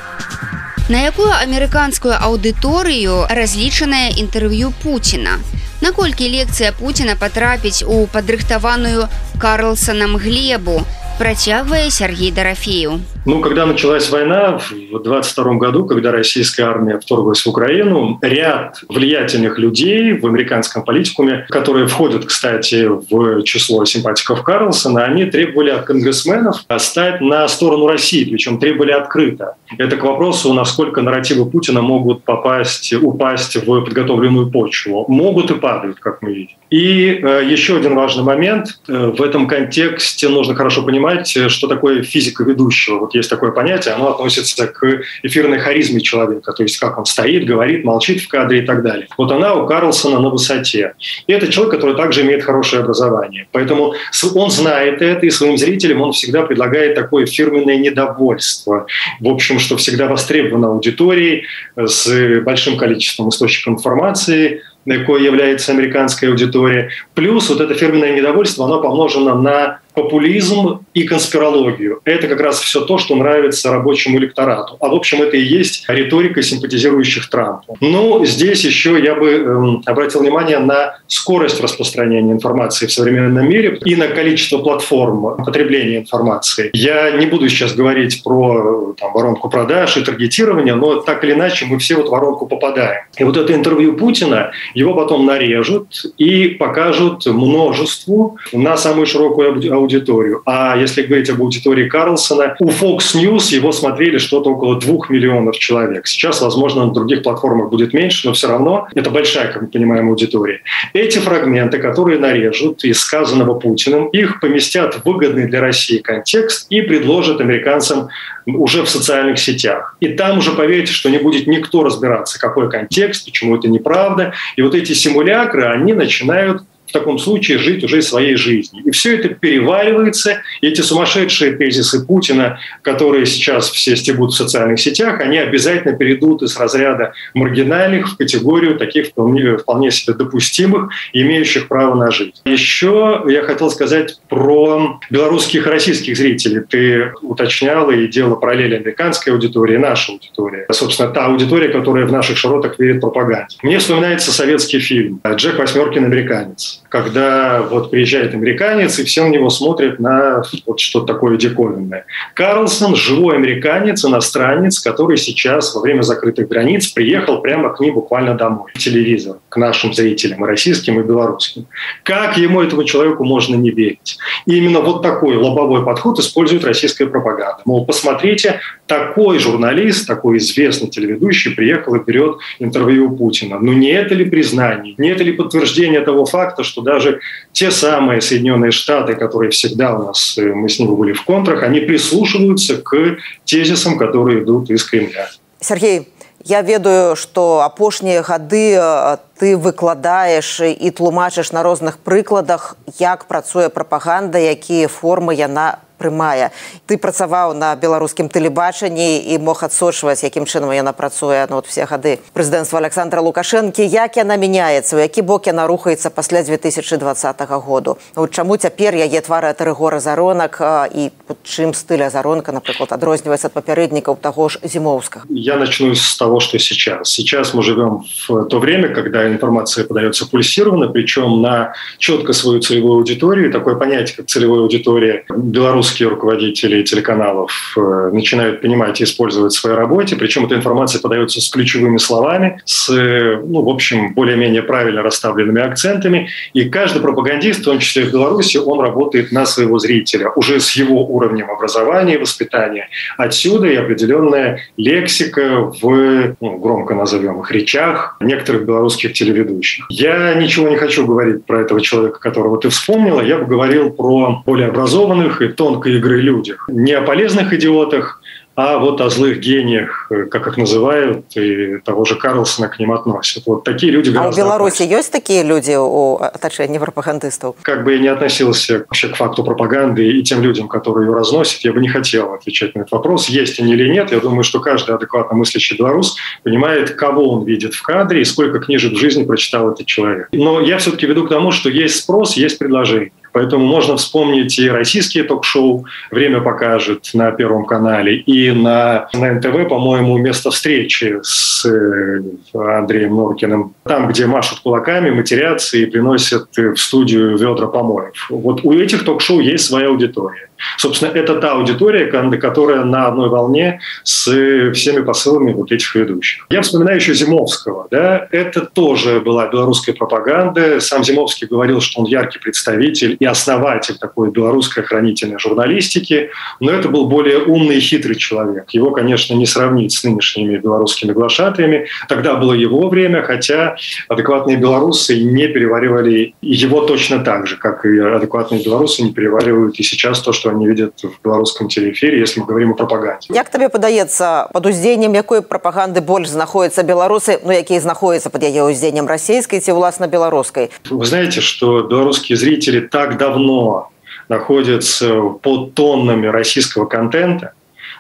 На 0.89 1.07
якую 1.07 1.31
амерыканскую 1.31 2.19
аўдыторыю 2.19 3.31
разлічанае 3.31 4.11
інтэрв'ю 4.19 4.73
Пуціна. 4.83 5.39
Наколькі 5.81 6.27
лекцыя 6.27 6.73
Пуціна 6.73 7.15
патрапіць 7.15 7.85
у 7.87 8.09
падрыхтаваную 8.11 9.07
Карлсонам 9.39 10.17
глебу, 10.17 10.83
Протягивая 11.19 11.91
Сергей 11.91 12.33
Дорофею. 12.33 13.01
Ну, 13.26 13.42
когда 13.42 13.66
началась 13.66 14.12
война 14.12 14.60
в 14.60 15.00
22 15.00 15.56
году, 15.56 15.86
когда 15.86 16.12
российская 16.12 16.64
армия 16.64 17.00
вторглась 17.00 17.44
в 17.44 17.50
Украину, 17.50 18.20
ряд 18.22 18.84
влиятельных 18.88 19.58
людей 19.58 20.14
в 20.14 20.28
американском 20.28 20.84
политикуме, 20.84 21.48
которые 21.50 21.88
входят, 21.88 22.26
кстати, 22.26 22.88
в 22.88 23.42
число 23.42 23.84
симпатиков 23.86 24.44
Карлсона, 24.44 25.06
они 25.06 25.26
требовали 25.26 25.72
от 25.72 25.86
конгрессменов 25.86 26.66
стать 26.78 27.20
на 27.20 27.48
сторону 27.48 27.88
России, 27.88 28.26
причем 28.26 28.60
требовали 28.60 28.92
открыто. 28.92 29.56
Это 29.80 29.98
к 29.98 30.04
вопросу, 30.04 30.54
насколько 30.54 31.02
нарративы 31.02 31.50
Путина 31.50 31.82
могут 31.82 32.24
попасть, 32.24 32.94
упасть 32.94 33.56
в 33.56 33.82
подготовленную 33.82 34.52
почву. 34.52 35.06
Могут 35.08 35.50
и 35.50 35.56
падают, 35.56 36.00
как 36.00 36.22
мы 36.22 36.32
видим. 36.32 36.56
И 36.70 37.20
э, 37.24 37.48
еще 37.48 37.78
один 37.78 37.96
важный 37.96 38.24
момент. 38.24 38.80
Э, 38.88 39.12
в 39.18 39.22
этом 39.22 39.48
контексте 39.48 40.30
нужно 40.30 40.56
хорошо 40.56 40.84
понимать, 40.84 41.36
э, 41.36 41.50
что 41.50 41.68
такое 41.68 42.04
физика 42.04 42.44
ведущего. 42.44 43.00
Вот 43.00 43.15
есть 43.18 43.30
такое 43.30 43.52
понятие, 43.52 43.94
оно 43.94 44.12
относится 44.12 44.68
к 44.68 45.02
эфирной 45.24 45.60
харизме 45.60 46.02
человека, 46.02 46.54
то 46.54 46.64
есть 46.64 46.78
как 46.78 46.98
он 46.98 47.06
стоит, 47.06 47.46
говорит, 47.46 47.84
молчит 47.84 48.22
в 48.22 48.28
кадре 48.28 48.60
и 48.60 48.66
так 48.66 48.84
далее. 48.84 49.08
Вот 49.18 49.32
она 49.32 49.54
у 49.56 49.66
Карлсона 49.66 50.20
на 50.20 50.30
высоте. 50.30 50.94
И 51.28 51.34
это 51.34 51.52
человек, 51.52 51.74
который 51.74 51.96
также 51.96 52.22
имеет 52.22 52.44
хорошее 52.44 52.82
образование. 52.82 53.48
Поэтому 53.52 53.94
он 54.34 54.52
знает 54.52 55.02
это, 55.02 55.26
и 55.26 55.30
своим 55.30 55.58
зрителям 55.58 56.02
он 56.02 56.12
всегда 56.12 56.44
предлагает 56.44 56.96
такое 56.96 57.26
фирменное 57.26 57.78
недовольство. 57.78 58.88
В 59.20 59.28
общем, 59.28 59.60
что 59.60 59.78
всегда 59.78 60.08
востребовано 60.08 60.68
аудиторией 60.68 61.46
э, 61.76 61.88
с 61.88 62.42
большим 62.42 62.78
количеством 62.78 63.30
источников 63.30 63.80
информации, 63.80 64.64
какой 64.88 65.24
является 65.24 65.72
американская 65.72 66.30
аудитория. 66.30 66.90
Плюс 67.14 67.50
вот 67.50 67.60
это 67.60 67.74
фирменное 67.74 68.16
недовольство, 68.16 68.66
оно 68.66 68.82
помножено 68.82 69.36
на 69.36 69.80
популизм 69.96 70.86
и 70.94 71.04
конспирологию. 71.04 72.02
Это 72.04 72.28
как 72.28 72.42
раз 72.42 72.60
все 72.60 72.82
то, 72.82 72.98
что 72.98 73.16
нравится 73.16 73.72
рабочему 73.72 74.18
электорату. 74.18 74.78
А 74.80 74.88
в 74.90 74.94
общем, 74.94 75.22
это 75.22 75.38
и 75.38 75.42
есть 75.42 75.86
риторика 75.88 76.42
симпатизирующих 76.42 77.30
Трампу. 77.30 77.78
Но 77.82 78.26
здесь 78.26 78.64
еще 78.64 79.02
я 79.02 79.16
бы 79.16 79.30
э, 79.30 79.90
обратил 79.90 80.22
внимание 80.22 80.60
на 80.60 80.98
скорость 81.08 81.62
распространения 81.62 82.34
информации 82.34 82.86
в 82.88 82.92
современном 82.92 83.48
мире 83.48 83.80
и 83.86 83.96
на 83.96 84.08
количество 84.08 84.60
платформ 84.60 85.44
потребления 85.44 85.98
информации. 85.98 86.70
Я 86.74 87.12
не 87.12 87.26
буду 87.26 87.50
сейчас 87.50 87.74
говорить 87.74 88.24
про 88.24 88.94
там, 89.00 89.14
воронку 89.14 89.50
продаж 89.50 89.98
и 89.98 90.04
таргетирования, 90.04 90.76
но 90.76 90.96
так 90.96 91.24
или 91.24 91.34
иначе 91.34 91.66
мы 91.66 91.80
все 91.80 91.96
в 91.96 92.00
эту 92.00 92.12
воронку 92.12 92.48
попадаем. 92.48 93.02
И 93.18 93.24
вот 93.24 93.38
это 93.38 93.54
интервью 93.54 93.94
Путина, 93.94 94.52
его 94.74 94.94
потом 94.94 95.26
нарежут 95.26 96.06
и 96.18 96.48
покажут 96.48 97.26
множеству 97.26 98.38
на 98.52 98.78
самую 98.78 99.06
широкую 99.06 99.50
аудиторию 99.74 99.85
аудиторию. 99.86 100.42
А 100.46 100.76
если 100.78 101.04
говорить 101.04 101.30
об 101.30 101.42
аудитории 101.42 101.88
Карлсона, 101.88 102.56
у 102.60 102.70
Fox 102.70 103.16
News 103.16 103.54
его 103.54 103.72
смотрели 103.72 104.18
что-то 104.18 104.50
около 104.52 104.80
двух 104.80 105.10
миллионов 105.10 105.58
человек. 105.58 106.08
Сейчас, 106.08 106.42
возможно, 106.42 106.86
на 106.86 106.94
других 106.94 107.24
платформах 107.24 107.70
будет 107.70 107.94
меньше, 107.94 108.28
но 108.28 108.34
все 108.34 108.48
равно 108.48 108.88
это 108.96 109.10
большая, 109.10 109.52
как 109.52 109.62
мы 109.62 109.68
понимаем, 109.68 110.10
аудитория. 110.10 110.62
Эти 110.94 111.20
фрагменты, 111.20 111.78
которые 111.78 112.20
нарежут 112.20 112.84
из 112.84 113.00
сказанного 113.00 113.60
Путиным, 113.60 114.08
их 114.08 114.40
поместят 114.40 114.96
в 114.96 115.06
выгодный 115.06 115.48
для 115.48 115.62
России 115.62 116.00
контекст 116.00 116.68
и 116.70 116.82
предложат 116.82 117.40
американцам 117.40 118.10
уже 118.48 118.84
в 118.84 118.90
социальных 118.90 119.40
сетях. 119.40 119.96
И 120.00 120.10
там 120.10 120.40
уже, 120.40 120.52
поверьте, 120.52 120.92
что 120.92 121.10
не 121.10 121.18
будет 121.18 121.48
никто 121.48 121.84
разбираться, 121.84 122.40
какой 122.40 122.70
контекст, 122.70 123.26
почему 123.26 123.56
это 123.58 123.68
неправда. 123.68 124.34
И 124.56 124.62
вот 124.62 124.76
эти 124.76 124.94
симулякры, 124.94 125.64
они 125.66 125.94
начинают 125.94 126.64
в 126.88 126.92
таком 126.92 127.20
случае 127.20 127.58
жить 127.58 127.84
уже 127.84 128.02
своей 128.02 128.36
жизнью. 128.36 128.84
И 128.86 128.92
все 128.92 129.16
это 129.18 129.30
переваривается, 129.30 130.42
и 130.62 130.68
эти 130.68 130.82
сумасшедшие 130.82 131.54
тезисы 131.54 132.06
Путина, 132.06 132.60
которые 132.82 133.26
сейчас 133.26 133.70
все 133.70 133.96
стебут 133.96 134.34
в 134.34 134.38
социальных 134.38 134.80
сетях, 134.80 135.20
они 135.20 135.38
обязательно 135.38 135.96
перейдут 135.96 136.44
из 136.44 136.58
разряда 136.58 137.14
маргинальных 137.34 138.10
в 138.10 138.18
категорию 138.18 138.78
таких 138.78 139.08
вполне, 139.08 139.58
вполне 139.58 139.92
себе 139.92 140.14
допустимых, 140.14 140.92
имеющих 141.14 141.68
право 141.68 141.96
на 141.96 142.12
жизнь. 142.12 142.36
Еще 142.46 143.24
я 143.28 143.42
хотел 143.44 143.70
сказать 143.72 144.20
про 144.30 145.00
белорусских 145.10 145.68
и 145.68 145.70
российских 145.70 146.18
зрителей. 146.18 146.62
Ты 146.62 147.14
уточняла 147.22 147.92
и 147.92 148.08
делала 148.08 148.36
параллели 148.36 148.76
американской 148.76 149.34
аудитории 149.34 149.76
и 149.76 149.78
нашей 149.78 150.16
аудитории. 150.16 150.66
Собственно, 150.72 151.10
та 151.10 151.26
аудитория, 151.26 151.70
которая 151.70 152.06
в 152.06 152.12
наших 152.12 152.38
широтах 152.38 152.80
верит 152.80 153.02
пропаганде. 153.02 153.58
Мне 153.64 153.80
вспоминается 153.80 154.32
советский 154.32 154.80
фильм 154.80 155.20
«Джек 155.36 155.58
Восьмеркин 155.58 156.06
американец», 156.06 156.84
когда 156.96 157.62
вот 157.62 157.92
приезжает 157.92 158.34
американец, 158.34 159.00
и 159.00 159.04
все 159.04 159.26
на 159.26 159.28
него 159.28 159.50
смотрят 159.50 160.00
на 160.00 160.44
вот 160.66 160.80
что-то 160.80 161.14
такое 161.14 161.36
диковинное. 161.36 162.06
Карлсон– 162.34 162.96
живой 162.96 163.36
американец, 163.36 164.06
иностранец, 164.06 164.80
который 164.80 165.18
сейчас 165.18 165.76
во 165.76 165.82
время 165.82 166.04
закрытых 166.04 166.48
границ 166.48 166.88
приехал 166.88 167.42
прямо 167.42 167.74
к 167.74 167.82
ним 167.82 167.96
буквально 167.96 168.36
домой, 168.36 168.72
телевизор, 168.78 169.40
к 169.50 169.58
нашим 169.58 169.94
зрителям, 169.94 170.46
и 170.46 170.48
российским, 170.48 170.98
и 171.02 171.04
белорусским. 171.04 171.68
Как 172.04 172.38
ему, 172.38 172.62
этому 172.62 172.86
человеку, 172.86 173.26
можно 173.26 173.56
не 173.56 173.72
верить? 173.72 174.18
И 174.46 174.56
именно 174.56 174.80
вот 174.80 175.02
такой 175.02 175.36
лобовой 175.36 175.84
подход 175.84 176.18
использует 176.20 176.64
российская 176.64 177.08
пропаганда. 177.08 177.58
Мол, 177.66 177.86
посмотрите, 177.86 178.62
такой 178.88 179.40
журналист, 179.40 180.08
такой 180.08 180.38
известный 180.38 180.88
телеведущий 180.88 181.54
приехал 181.54 181.96
и 181.96 182.04
берет 182.04 182.38
интервью 182.60 183.12
у 183.12 183.18
Путина. 183.18 183.60
Но 183.60 183.74
не 183.74 183.90
это 183.90 184.16
ли 184.16 184.24
признание, 184.24 184.96
не 184.98 185.10
это 185.10 185.26
ли 185.26 185.34
подтверждение 185.34 186.00
того 186.00 186.26
факта, 186.26 186.64
что 186.64 186.85
даже 186.85 187.21
те 187.53 187.71
самые 187.71 188.21
Соединенные 188.21 188.71
Штаты, 188.71 189.15
которые 189.15 189.51
всегда 189.51 189.95
у 189.95 190.07
нас, 190.07 190.39
э, 190.39 190.43
мы 190.43 190.69
с 190.69 190.79
ними 190.79 190.95
были 190.95 191.13
в 191.13 191.25
контрах, 191.25 191.63
они 191.63 191.81
прислушиваются 191.81 192.77
к 192.77 193.17
тезисам, 193.45 193.99
которые 193.99 194.43
идут 194.43 194.71
из 194.71 194.85
Кремля. 194.85 195.29
Сергей, 195.61 196.09
я 196.45 196.63
ведаю 196.63 197.17
што 197.17 197.61
апошнія 197.61 198.23
гады 198.23 198.73
э, 198.73 199.17
ты 199.39 199.57
выкладаеш 199.57 200.61
і 200.65 200.91
тлумачыш 200.91 201.53
на 201.53 201.63
розных 201.63 201.99
прыкладах 201.99 202.77
як 202.99 203.25
працуе 203.25 203.69
прапаганда 203.69 204.39
якія 204.39 204.89
формы 204.89 205.35
яна 205.35 205.79
прымае 206.01 206.49
ты 206.89 206.97
працаваў 206.97 207.53
на 207.53 207.77
беларускім 207.77 208.33
тэлебачанні 208.33 209.21
і 209.21 209.39
мог 209.45 209.61
адсочваць 209.67 210.25
якім 210.25 210.49
чынам 210.49 210.73
яна 210.73 210.97
працуе 210.97 211.45
ну, 211.53 211.61
вот 211.61 211.69
все 211.69 211.85
гады 211.85 212.17
прэзідэнцтва 212.33 212.81
александра 212.81 213.21
лукашэнкі 213.21 213.85
як 213.85 214.17
яна 214.17 214.41
мяняецца 214.41 214.97
у 214.97 215.01
які 215.05 215.23
бок 215.29 215.53
яна 215.53 215.69
рухаецца 215.69 216.09
пасля 216.09 216.43
2020 216.43 217.45
году 217.69 217.99
вот 218.17 218.33
чаму 218.33 218.57
цяпер 218.57 218.97
яе 218.97 219.21
твары 219.21 219.53
рыгора 219.61 220.01
заронак 220.01 220.57
і 220.95 221.13
чым 221.45 221.77
стыля 221.77 222.09
заронка 222.09 222.57
напрыклад 222.57 222.97
адрозніваецца 222.97 223.53
ад 223.53 223.55
папярэднікаў 223.61 224.17
таго 224.25 224.49
ж 224.49 224.65
зімоўскага 224.65 225.29
я 225.29 225.61
начну 225.61 225.93
с 225.93 226.17
того 226.17 226.41
что 226.41 226.59
сейчас 226.59 227.13
сейчас 227.13 227.53
мы 227.53 227.63
живем 227.63 228.05
в 228.29 228.49
то 228.49 228.59
время 228.59 228.89
когда 228.89 229.29
информация 229.29 229.85
подается 229.85 230.25
пульсированно 230.27 230.89
причем 230.89 231.43
на 231.43 231.75
четко 231.99 232.33
свою 232.33 232.61
целевую 232.61 233.05
аудиторию 233.05 233.53
такое 233.53 233.75
понятие 233.75 234.17
как 234.17 234.27
целевой 234.27 234.61
аудитории 234.61 235.25
белорус 235.29 235.91
русские 235.96 236.10
руководители 236.10 236.84
телеканалов 236.84 237.74
э, 237.78 238.10
начинают 238.12 238.62
понимать 238.62 239.00
и 239.00 239.06
использовать 239.06 239.54
в 239.54 239.60
своей 239.60 239.78
работе, 239.78 240.18
причем 240.18 240.46
эта 240.46 240.56
информация 240.56 241.02
подается 241.02 241.40
с 241.40 241.50
ключевыми 241.50 241.98
словами, 241.98 242.62
с, 242.66 242.90
ну, 242.90 243.62
в 243.62 243.70
общем, 243.70 244.14
более-менее 244.14 244.62
правильно 244.62 245.02
расставленными 245.02 245.62
акцентами, 245.62 246.28
и 246.54 246.70
каждый 246.70 247.02
пропагандист, 247.02 247.62
в 247.62 247.64
том 247.64 247.80
числе 247.80 248.04
в 248.06 248.12
Беларуси, 248.12 248.58
он 248.58 248.82
работает 248.82 249.32
на 249.32 249.46
своего 249.46 249.80
зрителя, 249.80 250.32
уже 250.36 250.60
с 250.60 250.72
его 250.72 251.06
уровнем 251.06 251.50
образования 251.50 252.16
и 252.16 252.18
воспитания. 252.18 252.90
Отсюда 253.18 253.68
и 253.68 253.76
определенная 253.76 254.60
лексика 254.76 255.72
в, 255.82 256.36
ну, 256.42 256.58
громко 256.58 256.94
назовем 256.94 257.40
их, 257.40 257.52
речах 257.52 258.18
некоторых 258.20 258.66
белорусских 258.66 259.14
телеведущих. 259.14 259.86
Я 259.90 260.34
ничего 260.34 260.68
не 260.68 260.76
хочу 260.76 261.06
говорить 261.06 261.46
про 261.46 261.62
этого 261.62 261.80
человека, 261.80 262.20
которого 262.20 262.60
ты 262.60 262.68
вспомнила, 262.68 263.22
я 263.22 263.38
бы 263.38 263.46
говорил 263.46 263.92
про 263.92 264.44
более 264.46 264.68
образованных 264.68 265.42
и 265.42 265.48
тон 265.48 265.75
тонкой 265.76 265.98
игры 265.98 266.22
людях. 266.22 266.68
Не 266.70 266.94
о 266.94 267.02
полезных 267.02 267.54
идиотах, 267.54 268.22
а 268.56 268.78
вот 268.78 269.02
о 269.02 269.10
злых 269.10 269.40
гениях, 269.40 270.08
э, 270.10 270.28
как 270.28 270.48
их 270.48 270.56
называют, 270.56 271.26
и 271.36 271.80
того 271.84 272.06
же 272.06 272.16
Карлсона 272.16 272.70
к 272.70 272.80
ним 272.80 272.94
относят. 272.94 273.44
Вот 273.46 273.66
такие 273.66 273.92
люди 273.92 274.16
А 274.16 274.32
в 274.32 274.38
Беларуси 274.38 274.76
опаснее. 274.76 274.98
есть 274.98 275.12
такие 275.12 275.44
люди 275.44 275.76
у 275.78 276.16
отношения 276.16 276.80
пропагандистов? 276.80 277.58
Как 277.62 277.84
бы 277.84 277.92
я 277.92 278.00
не 278.00 278.08
относился 278.08 278.80
вообще 278.80 279.10
к 279.10 279.18
факту 279.18 279.44
пропаганды 279.44 280.08
и 280.08 280.24
тем 280.24 280.42
людям, 280.42 280.70
которые 280.70 281.10
ее 281.10 281.14
разносят, 281.14 281.66
я 281.66 281.74
бы 281.74 281.82
не 281.82 281.90
хотел 281.90 282.34
отвечать 282.34 282.76
на 282.76 282.82
этот 282.82 282.94
вопрос, 282.94 283.28
есть 283.28 283.60
они 283.60 283.74
или 283.74 283.90
нет. 283.90 284.14
Я 284.14 284.22
думаю, 284.22 284.44
что 284.44 284.62
каждый 284.62 284.96
адекватно 284.96 285.36
мыслящий 285.36 285.78
белорус 285.78 286.16
понимает, 286.44 286.92
кого 286.92 287.34
он 287.34 287.46
видит 287.46 287.74
в 287.74 287.82
кадре 287.84 288.22
и 288.22 288.24
сколько 288.24 288.60
книжек 288.60 288.94
в 288.94 288.98
жизни 288.98 289.26
прочитал 289.26 289.70
этот 289.70 289.86
человек. 289.86 290.30
Но 290.32 290.62
я 290.62 290.78
все-таки 290.78 291.06
веду 291.06 291.26
к 291.26 291.30
тому, 291.30 291.52
что 291.52 291.70
есть 291.70 291.98
спрос, 291.98 292.38
есть 292.38 292.58
предложение. 292.58 293.12
Поэтому 293.36 293.66
можно 293.66 293.98
вспомнить 293.98 294.58
и 294.60 294.70
российские 294.70 295.26
ток-шоу 295.26 295.84
«Время 296.10 296.40
покажет» 296.40 297.10
на 297.14 297.32
Первом 297.32 297.66
канале, 297.66 298.16
и 298.16 298.52
на, 298.52 299.10
на 299.14 299.34
НТВ, 299.34 299.68
по-моему, 299.68 300.18
место 300.18 300.52
встречи 300.52 301.18
с 301.22 301.66
э, 301.66 302.22
Андреем 302.54 303.14
Норкиным. 303.14 303.76
Там, 303.84 304.08
где 304.08 304.26
машут 304.26 304.62
кулаками, 304.62 305.10
матерятся 305.10 305.78
и 305.78 305.86
приносят 305.86 306.48
в 306.56 306.78
студию 306.78 307.38
ведра 307.38 307.68
помоев. 307.68 308.28
Вот 308.30 308.64
у 308.64 308.72
этих 308.72 309.04
ток-шоу 309.04 309.42
есть 309.42 309.66
своя 309.66 309.90
аудитория. 309.90 310.48
Собственно, 310.78 311.12
это 311.12 311.36
та 311.40 311.54
аудитория, 311.54 312.06
которая 312.38 312.84
на 312.84 313.08
одной 313.08 313.30
волне 313.30 313.80
с 314.04 314.72
всеми 314.74 315.02
посылами 315.04 315.54
вот 315.54 315.72
этих 315.72 315.94
ведущих. 315.96 316.46
Я 316.50 316.62
вспоминаю 316.62 316.98
еще 316.98 317.14
Зимовского. 317.14 317.88
Да? 317.92 318.28
Это 318.32 318.62
тоже 318.62 319.20
была 319.20 319.48
белорусская 319.48 319.94
пропаганда. 319.94 320.80
Сам 320.80 321.04
Зимовский 321.04 321.48
говорил, 321.48 321.82
что 321.82 322.02
он 322.02 322.08
яркий 322.08 322.40
представитель 322.40 323.18
и 323.20 323.26
основатель 323.26 323.98
такой 323.98 324.32
белорусской 324.32 324.84
охранительной 324.84 325.40
журналистики, 325.40 326.30
но 326.60 326.72
это 326.72 326.90
был 326.90 327.08
более 327.08 327.40
умный 327.40 327.78
и 327.78 327.80
хитрый 327.80 328.16
человек. 328.16 328.70
Его, 328.72 328.92
конечно, 328.92 329.34
не 329.34 329.46
сравнить 329.46 329.94
с 329.94 330.04
нынешними 330.04 330.58
белорусскими 330.58 331.12
глашатаями. 331.12 331.88
Тогда 332.08 332.36
было 332.36 332.54
его 332.54 332.90
время, 332.90 333.22
хотя 333.24 333.76
адекватные 334.08 334.58
белорусы 334.58 335.22
не 335.22 335.48
переваривали 335.48 336.36
его 336.42 336.82
точно 336.82 337.20
так 337.20 337.48
же, 337.48 337.58
как 337.58 337.86
и 337.86 337.98
адекватные 338.00 338.64
белорусы 338.64 339.04
не 339.04 339.14
переваривают 339.14 339.80
и 339.80 339.84
сейчас 339.84 340.22
то, 340.22 340.34
что 340.34 340.45
что 340.45 340.51
они 340.51 340.67
видят 340.67 341.03
в 341.03 341.23
беларускам 341.25 341.69
телеэфире 341.69 342.21
если 342.21 342.41
мы 342.41 342.47
говорим 342.47 342.73
о 342.73 342.75
прапаганде 342.75 343.29
як 343.35 343.51
табе 343.51 343.69
падаецца 343.69 344.49
под 344.53 344.67
уздзеяннем 344.67 345.13
якой 345.13 345.43
прапаганды 345.43 346.01
больш 346.01 346.29
знаходятся 346.29 346.83
беларусы 346.83 347.41
ну 347.45 347.53
якія 347.53 347.81
знаходятся 347.81 348.31
под 348.31 348.43
яе 348.43 348.63
уздзеяннем 348.63 349.07
расійскай 349.07 349.61
ці 349.61 349.73
уласна 349.73 350.07
беларускай 350.07 350.71
вы 350.91 351.05
знаете 351.05 351.41
что 351.41 351.83
беларускія 351.83 352.37
зрители 352.37 352.81
так 352.81 353.17
давно 353.19 353.91
находятся 354.29 355.21
под 355.43 355.75
тоннами 355.75 356.27
российского 356.27 356.87
контента 356.87 357.53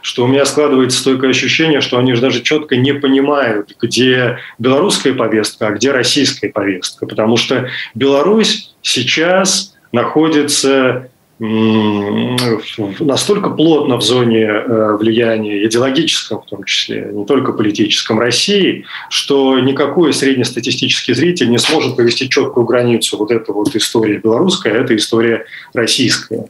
что 0.02 0.24
у 0.24 0.28
меня 0.28 0.44
складывается 0.44 0.98
стойкое 0.98 1.30
ощущение, 1.30 1.80
что 1.80 1.98
они 1.98 2.14
же 2.14 2.20
даже 2.20 2.42
четко 2.42 2.76
не 2.76 2.94
понимают, 2.94 3.76
где 3.80 4.38
белорусская 4.58 5.12
повестка, 5.12 5.68
а 5.68 5.70
где 5.72 5.92
российская 5.92 6.48
повестка. 6.48 7.06
Потому 7.06 7.36
что 7.36 7.68
Беларусь 7.94 8.74
сейчас 8.82 9.74
находится 9.92 11.10
настолько 11.37 13.49
плотно 13.49 13.97
в 13.97 14.01
зоне 14.01 14.43
э, 14.43 14.97
влияния 14.97 15.65
идеологическом, 15.65 16.41
в 16.41 16.45
том 16.45 16.63
числе, 16.63 17.09
не 17.11 17.25
только 17.25 17.51
политическом 17.51 18.19
России, 18.19 18.85
что 19.09 19.59
никакой 19.59 20.13
среднестатистический 20.13 21.13
зритель 21.13 21.49
не 21.49 21.57
сможет 21.57 21.97
повести 21.97 22.29
четкую 22.29 22.65
границу. 22.65 23.17
Вот 23.17 23.31
эта 23.31 23.51
вот 23.51 23.75
история 23.75 24.17
белорусская, 24.17 24.73
а 24.73 24.77
это 24.77 24.95
история 24.95 25.45
российская. 25.73 26.45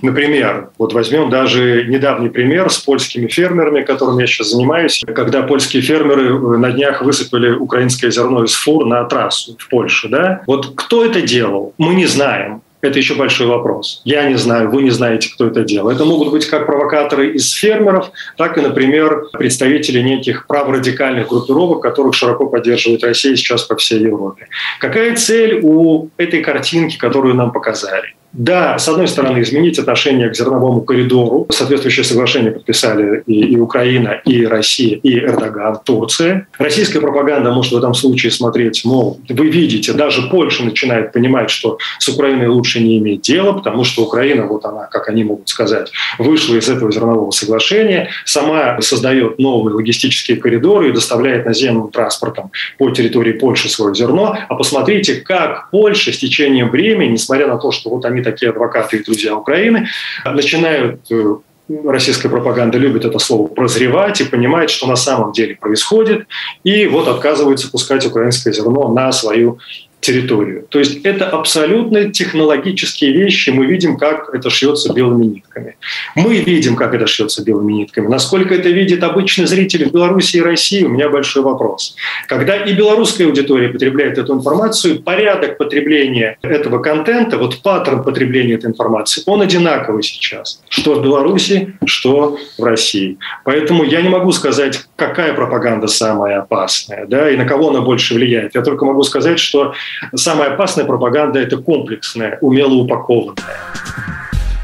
Например, 0.00 0.70
вот 0.78 0.94
возьмем 0.94 1.28
даже 1.28 1.84
недавний 1.84 2.30
пример 2.30 2.70
с 2.70 2.78
польскими 2.78 3.26
фермерами, 3.26 3.82
которым 3.82 4.18
я 4.18 4.26
сейчас 4.26 4.52
занимаюсь, 4.52 5.04
когда 5.14 5.42
польские 5.42 5.82
фермеры 5.82 6.34
э, 6.34 6.56
на 6.56 6.72
днях 6.72 7.02
высыпали 7.02 7.50
украинское 7.50 8.10
зерно 8.10 8.44
из 8.44 8.54
фур 8.54 8.86
на 8.86 9.04
трассу 9.04 9.58
в 9.58 9.68
Польше. 9.68 10.08
Да? 10.08 10.42
Вот 10.46 10.72
кто 10.74 11.04
это 11.04 11.20
делал, 11.20 11.74
мы 11.76 11.94
не 11.94 12.06
знаем 12.06 12.62
это 12.82 12.98
еще 12.98 13.14
большой 13.14 13.46
вопрос. 13.46 14.02
Я 14.04 14.28
не 14.28 14.36
знаю, 14.36 14.70
вы 14.70 14.82
не 14.82 14.90
знаете, 14.90 15.30
кто 15.32 15.46
это 15.46 15.62
делал. 15.62 15.88
Это 15.88 16.04
могут 16.04 16.32
быть 16.32 16.46
как 16.46 16.66
провокаторы 16.66 17.32
из 17.32 17.52
фермеров, 17.52 18.10
так 18.36 18.58
и, 18.58 18.60
например, 18.60 19.28
представители 19.32 20.00
неких 20.02 20.46
праворадикальных 20.48 21.28
группировок, 21.28 21.80
которых 21.80 22.14
широко 22.14 22.46
поддерживает 22.46 23.04
Россия 23.04 23.36
сейчас 23.36 23.62
по 23.62 23.76
всей 23.76 24.00
Европе. 24.00 24.48
Какая 24.80 25.14
цель 25.16 25.60
у 25.62 26.08
этой 26.16 26.42
картинки, 26.42 26.98
которую 26.98 27.36
нам 27.36 27.52
показали? 27.52 28.14
Да, 28.32 28.78
с 28.78 28.88
одной 28.88 29.08
стороны, 29.08 29.42
изменить 29.42 29.78
отношение 29.78 30.30
к 30.30 30.34
зерновому 30.34 30.80
коридору. 30.80 31.46
Соответствующее 31.50 32.04
соглашение 32.04 32.50
подписали 32.50 33.22
и, 33.26 33.40
и 33.40 33.58
Украина, 33.58 34.20
и 34.24 34.46
Россия, 34.46 34.98
и 35.02 35.18
Эрдоган, 35.18 35.78
Турция. 35.84 36.46
Российская 36.58 37.00
пропаганда 37.00 37.52
может 37.52 37.72
в 37.72 37.76
этом 37.76 37.92
случае 37.92 38.32
смотреть, 38.32 38.86
мол, 38.86 39.20
вы 39.28 39.48
видите, 39.48 39.92
даже 39.92 40.22
Польша 40.22 40.64
начинает 40.64 41.12
понимать, 41.12 41.50
что 41.50 41.78
с 41.98 42.08
Украиной 42.08 42.46
лучше 42.46 42.80
не 42.80 42.98
иметь 42.98 43.20
дела, 43.20 43.52
потому 43.52 43.84
что 43.84 44.04
Украина, 44.04 44.46
вот 44.46 44.64
она, 44.64 44.86
как 44.86 45.10
они 45.10 45.24
могут 45.24 45.50
сказать, 45.50 45.92
вышла 46.18 46.54
из 46.54 46.70
этого 46.70 46.90
зернового 46.90 47.32
соглашения, 47.32 48.08
сама 48.24 48.80
создает 48.80 49.38
новые 49.38 49.74
логистические 49.74 50.38
коридоры 50.38 50.88
и 50.88 50.92
доставляет 50.92 51.44
наземным 51.44 51.90
транспортом 51.90 52.50
по 52.78 52.90
территории 52.90 53.32
Польши 53.32 53.68
свое 53.68 53.94
зерно. 53.94 54.38
А 54.48 54.54
посмотрите, 54.54 55.16
как 55.16 55.70
Польша 55.70 56.12
с 56.12 56.18
течением 56.18 56.70
времени, 56.70 57.12
несмотря 57.12 57.46
на 57.46 57.58
то, 57.58 57.70
что 57.72 57.90
вот 57.90 58.06
они 58.06 58.21
такие 58.22 58.50
адвокаты 58.50 58.98
и 58.98 59.04
друзья 59.04 59.36
Украины, 59.36 59.88
начинают 60.24 61.00
э, 61.10 61.36
российская 61.84 62.28
пропаганда 62.28 62.78
любит 62.78 63.04
это 63.04 63.18
слово 63.18 63.46
прозревать 63.48 64.20
и 64.20 64.24
понимает, 64.24 64.70
что 64.70 64.86
на 64.86 64.96
самом 64.96 65.32
деле 65.32 65.56
происходит, 65.56 66.26
и 66.64 66.86
вот 66.86 67.08
отказывается 67.08 67.70
пускать 67.70 68.06
украинское 68.06 68.52
зерно 68.52 68.92
на 68.92 69.12
свою 69.12 69.58
территорию. 70.02 70.66
То 70.68 70.80
есть 70.80 71.04
это 71.04 71.28
абсолютно 71.28 72.12
технологические 72.12 73.12
вещи. 73.12 73.50
Мы 73.50 73.66
видим, 73.66 73.96
как 73.96 74.34
это 74.34 74.50
шьется 74.50 74.92
белыми 74.92 75.26
нитками. 75.26 75.76
Мы 76.16 76.38
видим, 76.38 76.74
как 76.74 76.92
это 76.92 77.06
шьется 77.06 77.44
белыми 77.44 77.72
нитками. 77.72 78.08
Насколько 78.08 78.54
это 78.54 78.68
видит 78.68 79.04
обычный 79.04 79.46
зритель 79.46 79.88
в 79.88 79.92
Беларуси 79.92 80.38
и 80.38 80.40
России, 80.40 80.82
у 80.82 80.88
меня 80.88 81.08
большой 81.08 81.44
вопрос. 81.44 81.94
Когда 82.26 82.56
и 82.56 82.72
белорусская 82.74 83.26
аудитория 83.26 83.68
потребляет 83.68 84.18
эту 84.18 84.34
информацию, 84.34 85.00
порядок 85.00 85.56
потребления 85.56 86.36
этого 86.42 86.80
контента, 86.80 87.38
вот 87.38 87.62
паттерн 87.62 88.02
потребления 88.02 88.54
этой 88.54 88.70
информации, 88.70 89.22
он 89.26 89.40
одинаковый 89.40 90.02
сейчас. 90.02 90.62
Что 90.68 90.96
в 90.96 91.02
Беларуси, 91.02 91.76
что 91.86 92.38
в 92.58 92.64
России. 92.64 93.18
Поэтому 93.44 93.84
я 93.84 94.02
не 94.02 94.08
могу 94.08 94.32
сказать, 94.32 94.84
какая 95.01 95.33
пропаганда 95.33 95.87
самая 95.87 96.39
опасная, 96.39 97.05
да, 97.07 97.29
и 97.29 97.37
на 97.37 97.45
кого 97.45 97.69
она 97.69 97.81
больше 97.81 98.15
влияет. 98.15 98.55
Я 98.55 98.61
только 98.61 98.85
могу 98.85 99.03
сказать, 99.03 99.39
что 99.39 99.73
самая 100.15 100.53
опасная 100.53 100.85
пропаганда – 100.85 101.41
это 101.41 101.57
комплексная, 101.57 102.37
умело 102.41 102.73
упакованная. 102.75 103.57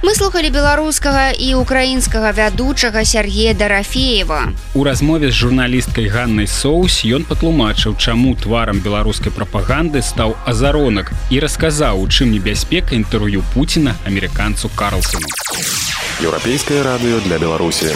Мы 0.06 0.16
слухали 0.16 0.50
беларускага 0.50 1.32
і 1.32 1.56
украінскага 1.56 2.32
вядучага 2.36 3.06
Сергея 3.06 3.54
Дарафеева. 3.54 4.52
У 4.76 4.84
размове 4.84 5.32
з 5.32 5.34
журналісткай 5.34 6.12
Ганнай 6.12 6.48
Соус 6.48 7.08
ён 7.08 7.24
патлумачыў, 7.24 7.96
чаму 7.96 8.36
тварам 8.36 8.84
беларускай 8.84 9.32
прапаганды 9.32 10.04
стаў 10.04 10.36
азаронак 10.44 11.14
і 11.32 11.40
расказаў, 11.40 12.04
у 12.04 12.12
чым 12.12 12.36
небяспека 12.36 13.00
інтэрв'ю 13.00 13.48
Пуціна 13.56 13.96
амерыканцу 14.04 14.68
Карлсону. 14.76 15.24
Еўрапейскае 16.20 16.84
радыё 16.84 17.24
для 17.24 17.40
Беларусі. 17.40 17.96